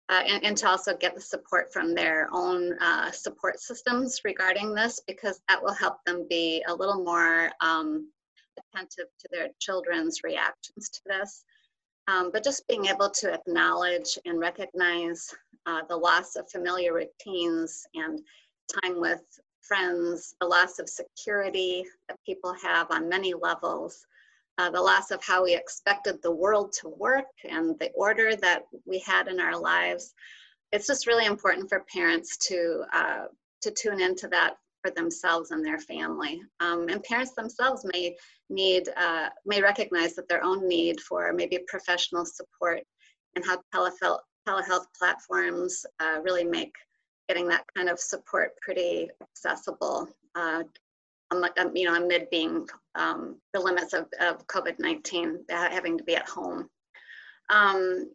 uh, 0.09 0.25
and, 0.27 0.45
and, 0.45 0.57
to 0.57 0.69
also 0.69 0.97
get 0.97 1.15
the 1.15 1.21
support 1.21 1.73
from 1.73 1.95
their 1.95 2.29
own 2.33 2.77
uh, 2.81 3.13
support 3.13 3.61
systems 3.61 4.21
regarding 4.25 4.75
this, 4.75 5.01
because 5.07 5.41
that 5.49 5.63
will 5.63 5.73
help 5.73 5.99
them 6.05 6.27
be 6.29 6.65
a 6.67 6.75
little 6.75 7.05
more 7.05 7.49
um, 7.61 8.11
attentive 8.59 9.07
to 9.21 9.29
their 9.31 9.51
children's 9.61 10.25
reactions 10.25 10.89
to 10.89 11.01
this. 11.07 11.45
Um, 12.11 12.31
but 12.33 12.43
just 12.43 12.67
being 12.67 12.87
able 12.87 13.09
to 13.11 13.33
acknowledge 13.33 14.19
and 14.25 14.41
recognize 14.41 15.33
uh, 15.67 15.83
the 15.89 15.97
loss 15.97 16.35
of 16.37 16.51
familiar 16.51 16.93
routines 16.93 17.87
and 17.95 18.21
time 18.83 19.01
with 19.01 19.23
friends, 19.63 20.35
the 20.41 20.47
loss 20.47 20.79
of 20.81 20.89
security 20.89 21.85
that 22.09 22.19
people 22.27 22.55
have 22.63 22.91
on 22.91 23.09
many 23.09 23.33
levels, 23.33 24.05
uh, 24.59 24.71
the 24.71 24.81
loss 24.81 25.13
of 25.13 25.23
how 25.23 25.45
we 25.45 25.55
expected 25.55 26.21
the 26.23 26.31
world 26.31 26.73
to 26.81 26.89
work 26.89 27.27
and 27.49 27.79
the 27.79 27.91
order 27.93 28.35
that 28.35 28.65
we 28.87 28.99
had 29.01 29.29
in 29.29 29.39
our 29.39 29.57
lives. 29.57 30.13
It's 30.73 30.89
just 30.89 31.07
really 31.07 31.27
important 31.27 31.69
for 31.69 31.85
parents 31.93 32.37
to 32.49 32.85
uh, 32.93 33.25
to 33.63 33.71
tune 33.71 34.01
into 34.01 34.27
that 34.29 34.55
for 34.83 34.91
themselves 34.91 35.51
and 35.51 35.65
their 35.65 35.79
family. 35.79 36.41
Um, 36.61 36.89
and 36.89 37.03
parents 37.03 37.33
themselves 37.33 37.85
may 37.93 38.17
need, 38.51 38.89
uh, 38.97 39.29
may 39.47 39.63
recognize 39.63 40.15
that 40.17 40.29
their 40.29 40.45
own 40.45 40.69
need 40.69 41.01
for 41.01 41.33
maybe 41.33 41.59
professional 41.67 42.25
support 42.25 42.83
and 43.37 43.45
how 43.45 43.63
telehealth, 43.75 44.21
telehealth 44.49 44.87
platforms 44.99 45.87
uh, 46.01 46.21
really 46.23 46.45
make 46.45 46.75
getting 47.29 47.49
that 47.49 47.65
kind 47.77 47.89
of 47.89 47.99
support 47.99 48.53
pretty 48.61 49.09
accessible. 49.23 50.09
Uh, 50.35 50.65
you 51.75 51.85
know, 51.85 51.95
amid 51.95 52.29
being 52.31 52.67
um, 52.97 53.37
the 53.55 53.61
limits 53.61 53.93
of, 53.93 54.07
of 54.21 54.45
COVID-19, 54.49 55.49
having 55.49 55.97
to 55.97 56.03
be 56.03 56.17
at 56.17 56.29
home. 56.29 56.69
Um, 57.51 58.11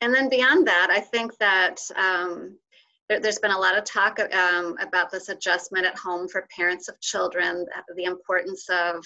and 0.00 0.14
then 0.14 0.28
beyond 0.28 0.66
that, 0.68 0.88
I 0.90 1.00
think 1.00 1.36
that 1.38 1.80
um, 1.96 2.56
there, 3.08 3.20
has 3.22 3.38
been 3.38 3.50
a 3.50 3.58
lot 3.58 3.78
of 3.78 3.84
talk 3.84 4.18
um, 4.32 4.76
about 4.80 5.10
this 5.10 5.28
adjustment 5.28 5.86
at 5.86 5.98
home 5.98 6.28
for 6.28 6.46
parents 6.54 6.88
of 6.88 7.00
children, 7.00 7.66
the 7.94 8.04
importance 8.04 8.68
of 8.68 9.04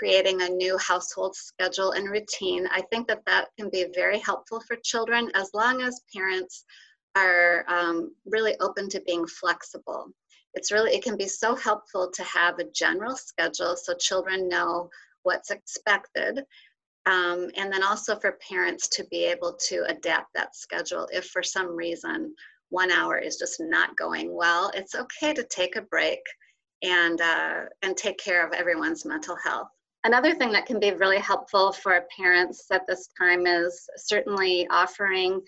creating 0.00 0.40
a 0.40 0.48
new 0.48 0.78
household 0.78 1.36
schedule 1.36 1.90
and 1.90 2.08
routine. 2.08 2.66
I 2.72 2.80
think 2.80 3.06
that 3.08 3.22
that 3.26 3.48
can 3.58 3.68
be 3.68 3.84
very 3.94 4.18
helpful 4.18 4.58
for 4.66 4.76
children 4.76 5.30
as 5.34 5.50
long 5.52 5.82
as 5.82 6.00
parents 6.16 6.64
are 7.16 7.66
um, 7.68 8.14
really 8.24 8.58
open 8.60 8.88
to 8.88 9.02
being 9.02 9.26
flexible. 9.26 10.06
It's 10.54 10.72
really, 10.72 10.92
it 10.92 11.04
can 11.04 11.18
be 11.18 11.28
so 11.28 11.54
helpful 11.54 12.10
to 12.12 12.24
have 12.24 12.58
a 12.58 12.70
general 12.74 13.14
schedule 13.14 13.76
so 13.76 13.92
children 13.92 14.48
know 14.48 14.88
what's 15.22 15.50
expected. 15.50 16.44
Um, 17.04 17.50
and 17.56 17.70
then 17.70 17.82
also 17.82 18.16
for 18.16 18.38
parents 18.48 18.88
to 18.96 19.04
be 19.10 19.26
able 19.26 19.52
to 19.68 19.84
adapt 19.86 20.32
that 20.34 20.56
schedule 20.56 21.08
if 21.12 21.26
for 21.26 21.42
some 21.42 21.76
reason 21.76 22.34
one 22.70 22.90
hour 22.90 23.18
is 23.18 23.36
just 23.36 23.60
not 23.60 23.98
going 23.98 24.34
well, 24.34 24.70
it's 24.74 24.94
okay 24.94 25.34
to 25.34 25.44
take 25.44 25.76
a 25.76 25.82
break 25.82 26.20
and, 26.82 27.20
uh, 27.20 27.64
and 27.82 27.98
take 27.98 28.16
care 28.16 28.46
of 28.46 28.54
everyone's 28.54 29.04
mental 29.04 29.36
health. 29.36 29.68
Another 30.04 30.34
thing 30.34 30.50
that 30.52 30.66
can 30.66 30.80
be 30.80 30.92
really 30.92 31.18
helpful 31.18 31.72
for 31.72 32.06
parents 32.16 32.66
at 32.70 32.86
this 32.86 33.08
time 33.18 33.46
is 33.46 33.88
certainly 33.96 34.66
offering 34.70 35.40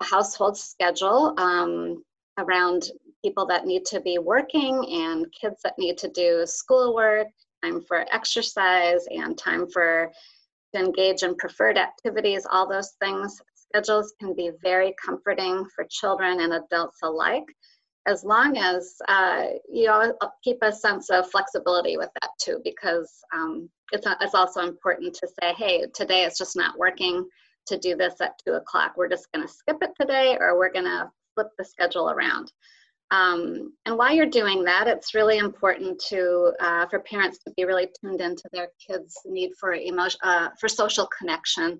a 0.00 0.04
household 0.04 0.58
schedule 0.58 1.34
um, 1.38 2.02
around 2.38 2.90
people 3.24 3.46
that 3.46 3.66
need 3.66 3.84
to 3.86 4.00
be 4.00 4.18
working 4.18 4.84
and 4.90 5.26
kids 5.32 5.60
that 5.64 5.78
need 5.78 5.96
to 5.98 6.08
do 6.08 6.44
schoolwork, 6.44 7.28
time 7.64 7.80
for 7.80 8.06
exercise, 8.12 9.06
and 9.10 9.38
time 9.38 9.68
for 9.68 10.12
to 10.74 10.80
engage 10.80 11.22
in 11.22 11.34
preferred 11.36 11.78
activities, 11.78 12.46
all 12.50 12.68
those 12.68 12.92
things 13.00 13.40
schedules 13.54 14.14
can 14.20 14.34
be 14.34 14.50
very 14.62 14.94
comforting 15.04 15.64
for 15.74 15.86
children 15.90 16.40
and 16.40 16.52
adults 16.54 16.98
alike, 17.02 17.44
as 18.08 18.24
long 18.24 18.56
as 18.56 18.96
uh, 19.06 19.44
you 19.70 19.86
know, 19.86 20.14
keep 20.42 20.58
a 20.62 20.72
sense 20.72 21.10
of 21.10 21.30
flexibility 21.30 21.96
with 21.98 22.10
that 22.20 22.30
too, 22.40 22.58
because 22.64 23.12
um, 23.34 23.68
it's, 23.92 24.06
a, 24.06 24.16
it's 24.20 24.34
also 24.34 24.60
important 24.62 25.14
to 25.14 25.28
say, 25.28 25.52
hey, 25.52 25.84
today 25.94 26.24
it's 26.24 26.38
just 26.38 26.56
not 26.56 26.78
working 26.78 27.28
to 27.66 27.78
do 27.78 27.94
this 27.96 28.14
at 28.20 28.32
two 28.44 28.54
o'clock. 28.54 28.94
We're 28.96 29.10
just 29.10 29.30
going 29.32 29.46
to 29.46 29.52
skip 29.52 29.76
it 29.82 29.90
today, 30.00 30.38
or 30.40 30.58
we're 30.58 30.72
going 30.72 30.86
to 30.86 31.10
flip 31.34 31.48
the 31.58 31.64
schedule 31.64 32.10
around. 32.10 32.50
Um, 33.10 33.72
and 33.84 33.96
while 33.96 34.14
you're 34.14 34.26
doing 34.26 34.64
that, 34.64 34.86
it's 34.86 35.14
really 35.14 35.38
important 35.38 36.02
to 36.08 36.52
uh, 36.60 36.86
for 36.86 37.00
parents 37.00 37.38
to 37.44 37.52
be 37.56 37.64
really 37.64 37.88
tuned 38.00 38.20
into 38.20 38.44
their 38.52 38.68
kids' 38.86 39.16
need 39.26 39.50
for 39.60 39.74
emotion, 39.74 40.20
uh, 40.22 40.48
for 40.60 40.68
social 40.68 41.08
connection, 41.18 41.78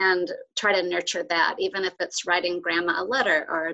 and 0.00 0.30
try 0.56 0.72
to 0.74 0.88
nurture 0.88 1.24
that, 1.28 1.56
even 1.58 1.84
if 1.84 1.94
it's 2.00 2.26
writing 2.26 2.60
grandma 2.60 3.02
a 3.02 3.04
letter 3.04 3.46
or 3.48 3.72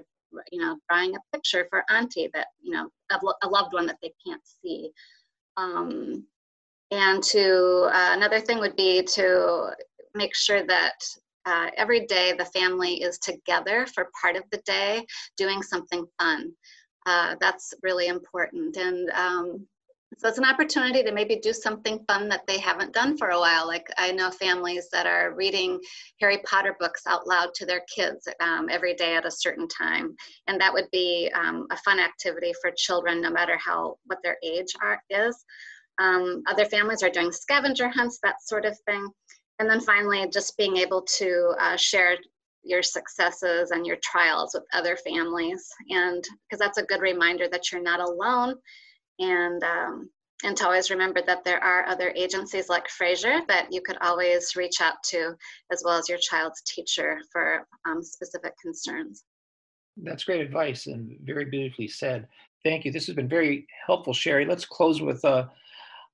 you 0.50 0.60
know, 0.60 0.76
drawing 0.88 1.14
a 1.14 1.18
picture 1.32 1.66
for 1.70 1.84
auntie 1.90 2.30
that, 2.34 2.48
you 2.60 2.72
know, 2.72 2.88
a 3.42 3.48
loved 3.48 3.72
one 3.72 3.86
that 3.86 3.98
they 4.02 4.12
can't 4.26 4.42
see. 4.44 4.90
Um, 5.56 6.24
and 6.90 7.22
to 7.24 7.88
uh, 7.92 8.10
another 8.12 8.40
thing 8.40 8.58
would 8.58 8.76
be 8.76 9.02
to 9.02 9.70
make 10.14 10.34
sure 10.34 10.66
that 10.66 10.94
uh, 11.46 11.70
every 11.76 12.06
day 12.06 12.32
the 12.32 12.44
family 12.46 13.02
is 13.02 13.18
together 13.18 13.86
for 13.86 14.10
part 14.20 14.36
of 14.36 14.44
the 14.52 14.60
day 14.64 15.04
doing 15.36 15.62
something 15.62 16.04
fun. 16.20 16.52
Uh, 17.06 17.34
that's 17.40 17.74
really 17.82 18.06
important. 18.06 18.76
And 18.76 19.10
um, 19.10 19.66
so 20.18 20.28
it's 20.28 20.38
an 20.38 20.44
opportunity 20.44 21.02
to 21.02 21.12
maybe 21.12 21.36
do 21.36 21.52
something 21.52 22.04
fun 22.06 22.28
that 22.28 22.46
they 22.46 22.58
haven't 22.58 22.92
done 22.92 23.16
for 23.16 23.30
a 23.30 23.38
while. 23.38 23.66
Like 23.66 23.86
I 23.98 24.12
know 24.12 24.30
families 24.30 24.88
that 24.92 25.06
are 25.06 25.34
reading 25.34 25.80
Harry 26.20 26.38
Potter 26.44 26.76
books 26.78 27.02
out 27.06 27.26
loud 27.26 27.54
to 27.54 27.66
their 27.66 27.82
kids 27.94 28.28
um, 28.40 28.68
every 28.70 28.94
day 28.94 29.16
at 29.16 29.26
a 29.26 29.30
certain 29.30 29.68
time, 29.68 30.14
and 30.46 30.60
that 30.60 30.72
would 30.72 30.88
be 30.92 31.30
um, 31.34 31.66
a 31.70 31.76
fun 31.78 31.98
activity 31.98 32.52
for 32.60 32.70
children, 32.76 33.20
no 33.20 33.30
matter 33.30 33.56
how 33.56 33.96
what 34.06 34.18
their 34.22 34.36
age 34.44 34.72
are, 34.82 35.02
is. 35.10 35.44
Um, 36.00 36.42
other 36.46 36.64
families 36.64 37.02
are 37.02 37.10
doing 37.10 37.32
scavenger 37.32 37.88
hunts, 37.88 38.18
that 38.22 38.42
sort 38.42 38.64
of 38.64 38.78
thing. 38.86 39.08
And 39.58 39.68
then 39.68 39.80
finally, 39.80 40.26
just 40.32 40.56
being 40.56 40.76
able 40.78 41.02
to 41.18 41.54
uh, 41.60 41.76
share 41.76 42.16
your 42.64 42.82
successes 42.82 43.70
and 43.70 43.86
your 43.86 43.98
trials 44.02 44.52
with 44.54 44.64
other 44.72 44.96
families. 44.96 45.68
And 45.90 46.24
because 46.48 46.58
that's 46.58 46.78
a 46.78 46.84
good 46.84 47.00
reminder 47.00 47.48
that 47.50 47.70
you're 47.70 47.82
not 47.82 48.00
alone. 48.00 48.54
And, 49.22 49.62
um, 49.62 50.10
and 50.44 50.56
to 50.56 50.64
always 50.64 50.90
remember 50.90 51.20
that 51.26 51.44
there 51.44 51.62
are 51.62 51.86
other 51.86 52.12
agencies 52.16 52.68
like 52.68 52.88
Fraser 52.88 53.40
that 53.46 53.68
you 53.70 53.80
could 53.80 53.98
always 54.02 54.56
reach 54.56 54.80
out 54.80 54.96
to, 55.10 55.34
as 55.70 55.82
well 55.84 55.96
as 55.96 56.08
your 56.08 56.18
child's 56.18 56.60
teacher 56.62 57.20
for 57.30 57.66
um, 57.86 58.02
specific 58.02 58.52
concerns. 58.60 59.24
That's 59.96 60.24
great 60.24 60.40
advice 60.40 60.86
and 60.86 61.16
very 61.22 61.44
beautifully 61.44 61.86
said. 61.86 62.26
Thank 62.64 62.84
you. 62.84 62.90
This 62.90 63.06
has 63.06 63.14
been 63.14 63.28
very 63.28 63.66
helpful, 63.86 64.12
Sherry. 64.12 64.44
Let's 64.44 64.64
close 64.64 65.00
with 65.00 65.22
a 65.24 65.48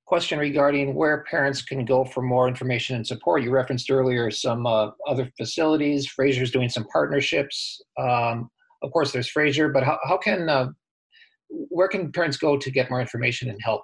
question 0.06 0.38
regarding 0.38 0.94
where 0.94 1.24
parents 1.30 1.62
can 1.62 1.84
go 1.84 2.04
for 2.04 2.22
more 2.22 2.48
information 2.48 2.96
and 2.96 3.06
support. 3.06 3.42
You 3.42 3.50
referenced 3.50 3.90
earlier 3.90 4.30
some 4.30 4.66
uh, 4.66 4.90
other 5.06 5.30
facilities. 5.36 6.06
Fraser's 6.06 6.50
doing 6.50 6.68
some 6.68 6.86
partnerships. 6.92 7.80
Um, 7.98 8.50
of 8.82 8.90
course, 8.92 9.12
there's 9.12 9.28
Fraser, 9.28 9.68
but 9.68 9.84
how, 9.84 9.98
how 10.04 10.16
can 10.16 10.48
uh, 10.48 10.68
where 11.48 11.88
can 11.88 12.12
parents 12.12 12.36
go 12.36 12.56
to 12.56 12.70
get 12.70 12.90
more 12.90 13.00
information 13.00 13.50
and 13.50 13.58
help? 13.62 13.82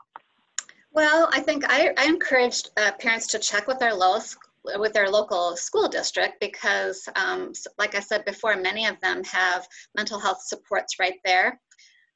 Well, 0.93 1.29
I 1.33 1.41
think 1.41 1.65
I, 1.69 1.93
I 1.99 2.07
encouraged 2.07 2.71
uh, 2.77 2.93
parents 3.01 3.27
to 3.29 3.39
check 3.39 3.67
with 3.67 3.79
their 3.79 3.95
lowest 3.95 4.37
with 4.79 4.95
their 4.95 5.11
local 5.11 5.57
school 5.57 5.89
district 5.89 6.41
because 6.41 7.07
um, 7.17 7.53
like 7.77 7.95
i 7.95 8.01
said 8.01 8.25
before 8.25 8.57
many 8.57 8.87
of 8.87 8.99
them 9.03 9.23
have 9.23 9.69
mental 9.95 10.19
health 10.19 10.41
supports 10.41 10.99
right 10.99 11.21
there 11.23 11.61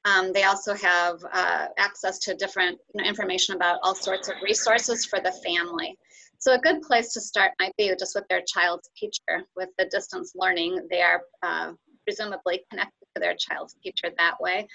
um, 0.05 0.33
they 0.33 0.45
also 0.45 0.75
have 0.75 1.19
uh, 1.33 1.67
access 1.77 2.19
to 2.21 2.35
different 2.35 2.79
you 2.95 3.03
know, 3.03 3.09
information 3.09 3.55
about 3.55 3.79
all 3.83 3.95
sorts 3.95 4.29
of 4.29 4.37
resources 4.43 5.05
for 5.05 5.21
the 5.21 5.33
family. 5.45 5.97
So 6.39 6.55
a 6.55 6.59
good 6.59 6.83
place 6.83 7.13
to 7.15 7.21
start 7.21 7.53
might 7.61 7.77
be 7.77 7.93
just 7.99 8.15
with 8.15 8.25
their 8.29 8.43
child's 8.47 8.89
teacher. 8.97 9.45
With 9.57 9.71
the 9.77 9.87
distance 9.87 10.33
learning, 10.37 10.87
they 10.91 11.03
are 11.03 11.23
uh, 11.43 11.73
presumably 12.09 12.65
connected 12.71 13.05
to 13.15 13.21
their 13.21 13.35
child's 13.35 13.77
teacher 13.83 14.09
that 14.17 14.41
way. 14.41 14.67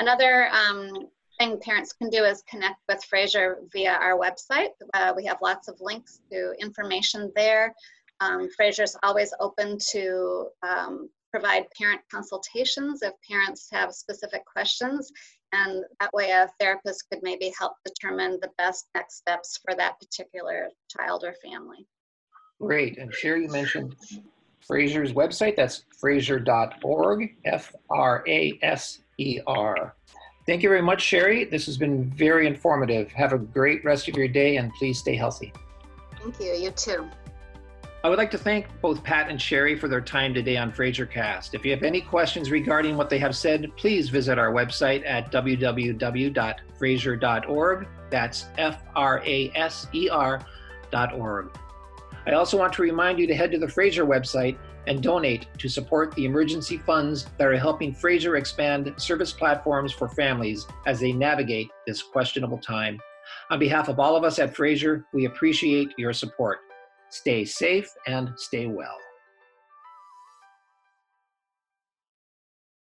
Another 0.00 0.48
um, 0.48 1.06
thing 1.38 1.60
parents 1.60 1.92
can 1.92 2.10
do 2.10 2.24
is 2.24 2.42
connect 2.50 2.80
with 2.88 3.04
Fraser 3.04 3.58
via 3.72 3.92
our 3.92 4.18
website. 4.18 4.70
Uh, 4.94 5.12
we 5.16 5.24
have 5.24 5.38
lots 5.40 5.68
of 5.68 5.80
links 5.80 6.18
to 6.32 6.52
information 6.58 7.30
there. 7.36 7.72
Um, 8.18 8.48
Fraser's 8.56 8.96
always 9.04 9.32
open 9.38 9.78
to 9.92 10.48
um, 10.68 11.08
provide 11.30 11.66
parent 11.78 12.00
consultations 12.10 13.02
if 13.02 13.12
parents 13.30 13.68
have 13.70 13.92
specific 13.92 14.44
questions. 14.44 15.12
And 15.52 15.84
that 16.00 16.12
way 16.12 16.30
a 16.30 16.50
therapist 16.58 17.04
could 17.10 17.22
maybe 17.22 17.52
help 17.56 17.74
determine 17.84 18.40
the 18.40 18.50
best 18.58 18.86
next 18.96 19.18
steps 19.18 19.60
for 19.64 19.76
that 19.76 20.00
particular 20.00 20.68
child 20.88 21.22
or 21.22 21.34
family. 21.34 21.86
Great. 22.60 22.98
And 22.98 23.14
Sherry, 23.14 23.42
you 23.42 23.50
mentioned 23.50 23.94
Fraser's 24.66 25.12
website. 25.12 25.56
That's 25.56 25.84
fraser.org, 25.98 27.36
F 27.44 27.74
R 27.90 28.24
A 28.26 28.58
S 28.62 29.00
E 29.18 29.40
R. 29.46 29.94
Thank 30.46 30.62
you 30.62 30.68
very 30.68 30.82
much, 30.82 31.02
Sherry. 31.02 31.44
This 31.44 31.66
has 31.66 31.76
been 31.76 32.10
very 32.10 32.46
informative. 32.46 33.12
Have 33.12 33.32
a 33.32 33.38
great 33.38 33.84
rest 33.84 34.08
of 34.08 34.16
your 34.16 34.28
day 34.28 34.56
and 34.56 34.72
please 34.74 34.98
stay 34.98 35.14
healthy. 35.14 35.52
Thank 36.20 36.40
you. 36.40 36.52
You 36.54 36.70
too. 36.72 37.08
I 38.04 38.08
would 38.08 38.18
like 38.18 38.32
to 38.32 38.38
thank 38.38 38.66
both 38.80 39.04
Pat 39.04 39.30
and 39.30 39.40
Sherry 39.40 39.78
for 39.78 39.86
their 39.86 40.00
time 40.00 40.34
today 40.34 40.56
on 40.56 40.72
FraserCast. 40.72 41.54
If 41.54 41.64
you 41.64 41.70
have 41.70 41.84
any 41.84 42.00
questions 42.00 42.50
regarding 42.50 42.96
what 42.96 43.08
they 43.08 43.20
have 43.20 43.36
said, 43.36 43.70
please 43.76 44.08
visit 44.08 44.40
our 44.40 44.52
website 44.52 45.06
at 45.06 45.30
www.fraser.org. 45.30 47.88
That's 48.10 48.46
F 48.58 48.82
R 48.96 49.22
A 49.24 49.52
S 49.54 49.86
E 49.94 50.08
R.org. 50.08 51.56
I 52.26 52.32
also 52.32 52.58
want 52.58 52.72
to 52.74 52.82
remind 52.82 53.18
you 53.18 53.26
to 53.26 53.34
head 53.34 53.50
to 53.52 53.58
the 53.58 53.68
Fraser 53.68 54.04
website 54.04 54.56
and 54.86 55.02
donate 55.02 55.46
to 55.58 55.68
support 55.68 56.14
the 56.14 56.24
emergency 56.24 56.76
funds 56.78 57.26
that 57.38 57.46
are 57.48 57.56
helping 57.56 57.94
Fraser 57.94 58.36
expand 58.36 58.92
service 58.96 59.32
platforms 59.32 59.92
for 59.92 60.08
families 60.08 60.66
as 60.86 61.00
they 61.00 61.12
navigate 61.12 61.68
this 61.86 62.02
questionable 62.02 62.58
time. 62.58 62.98
On 63.50 63.58
behalf 63.58 63.88
of 63.88 64.00
all 64.00 64.16
of 64.16 64.24
us 64.24 64.38
at 64.38 64.54
Fraser, 64.54 65.04
we 65.12 65.26
appreciate 65.26 65.92
your 65.96 66.12
support. 66.12 66.58
Stay 67.10 67.44
safe 67.44 67.88
and 68.06 68.30
stay 68.36 68.66
well. 68.66 68.96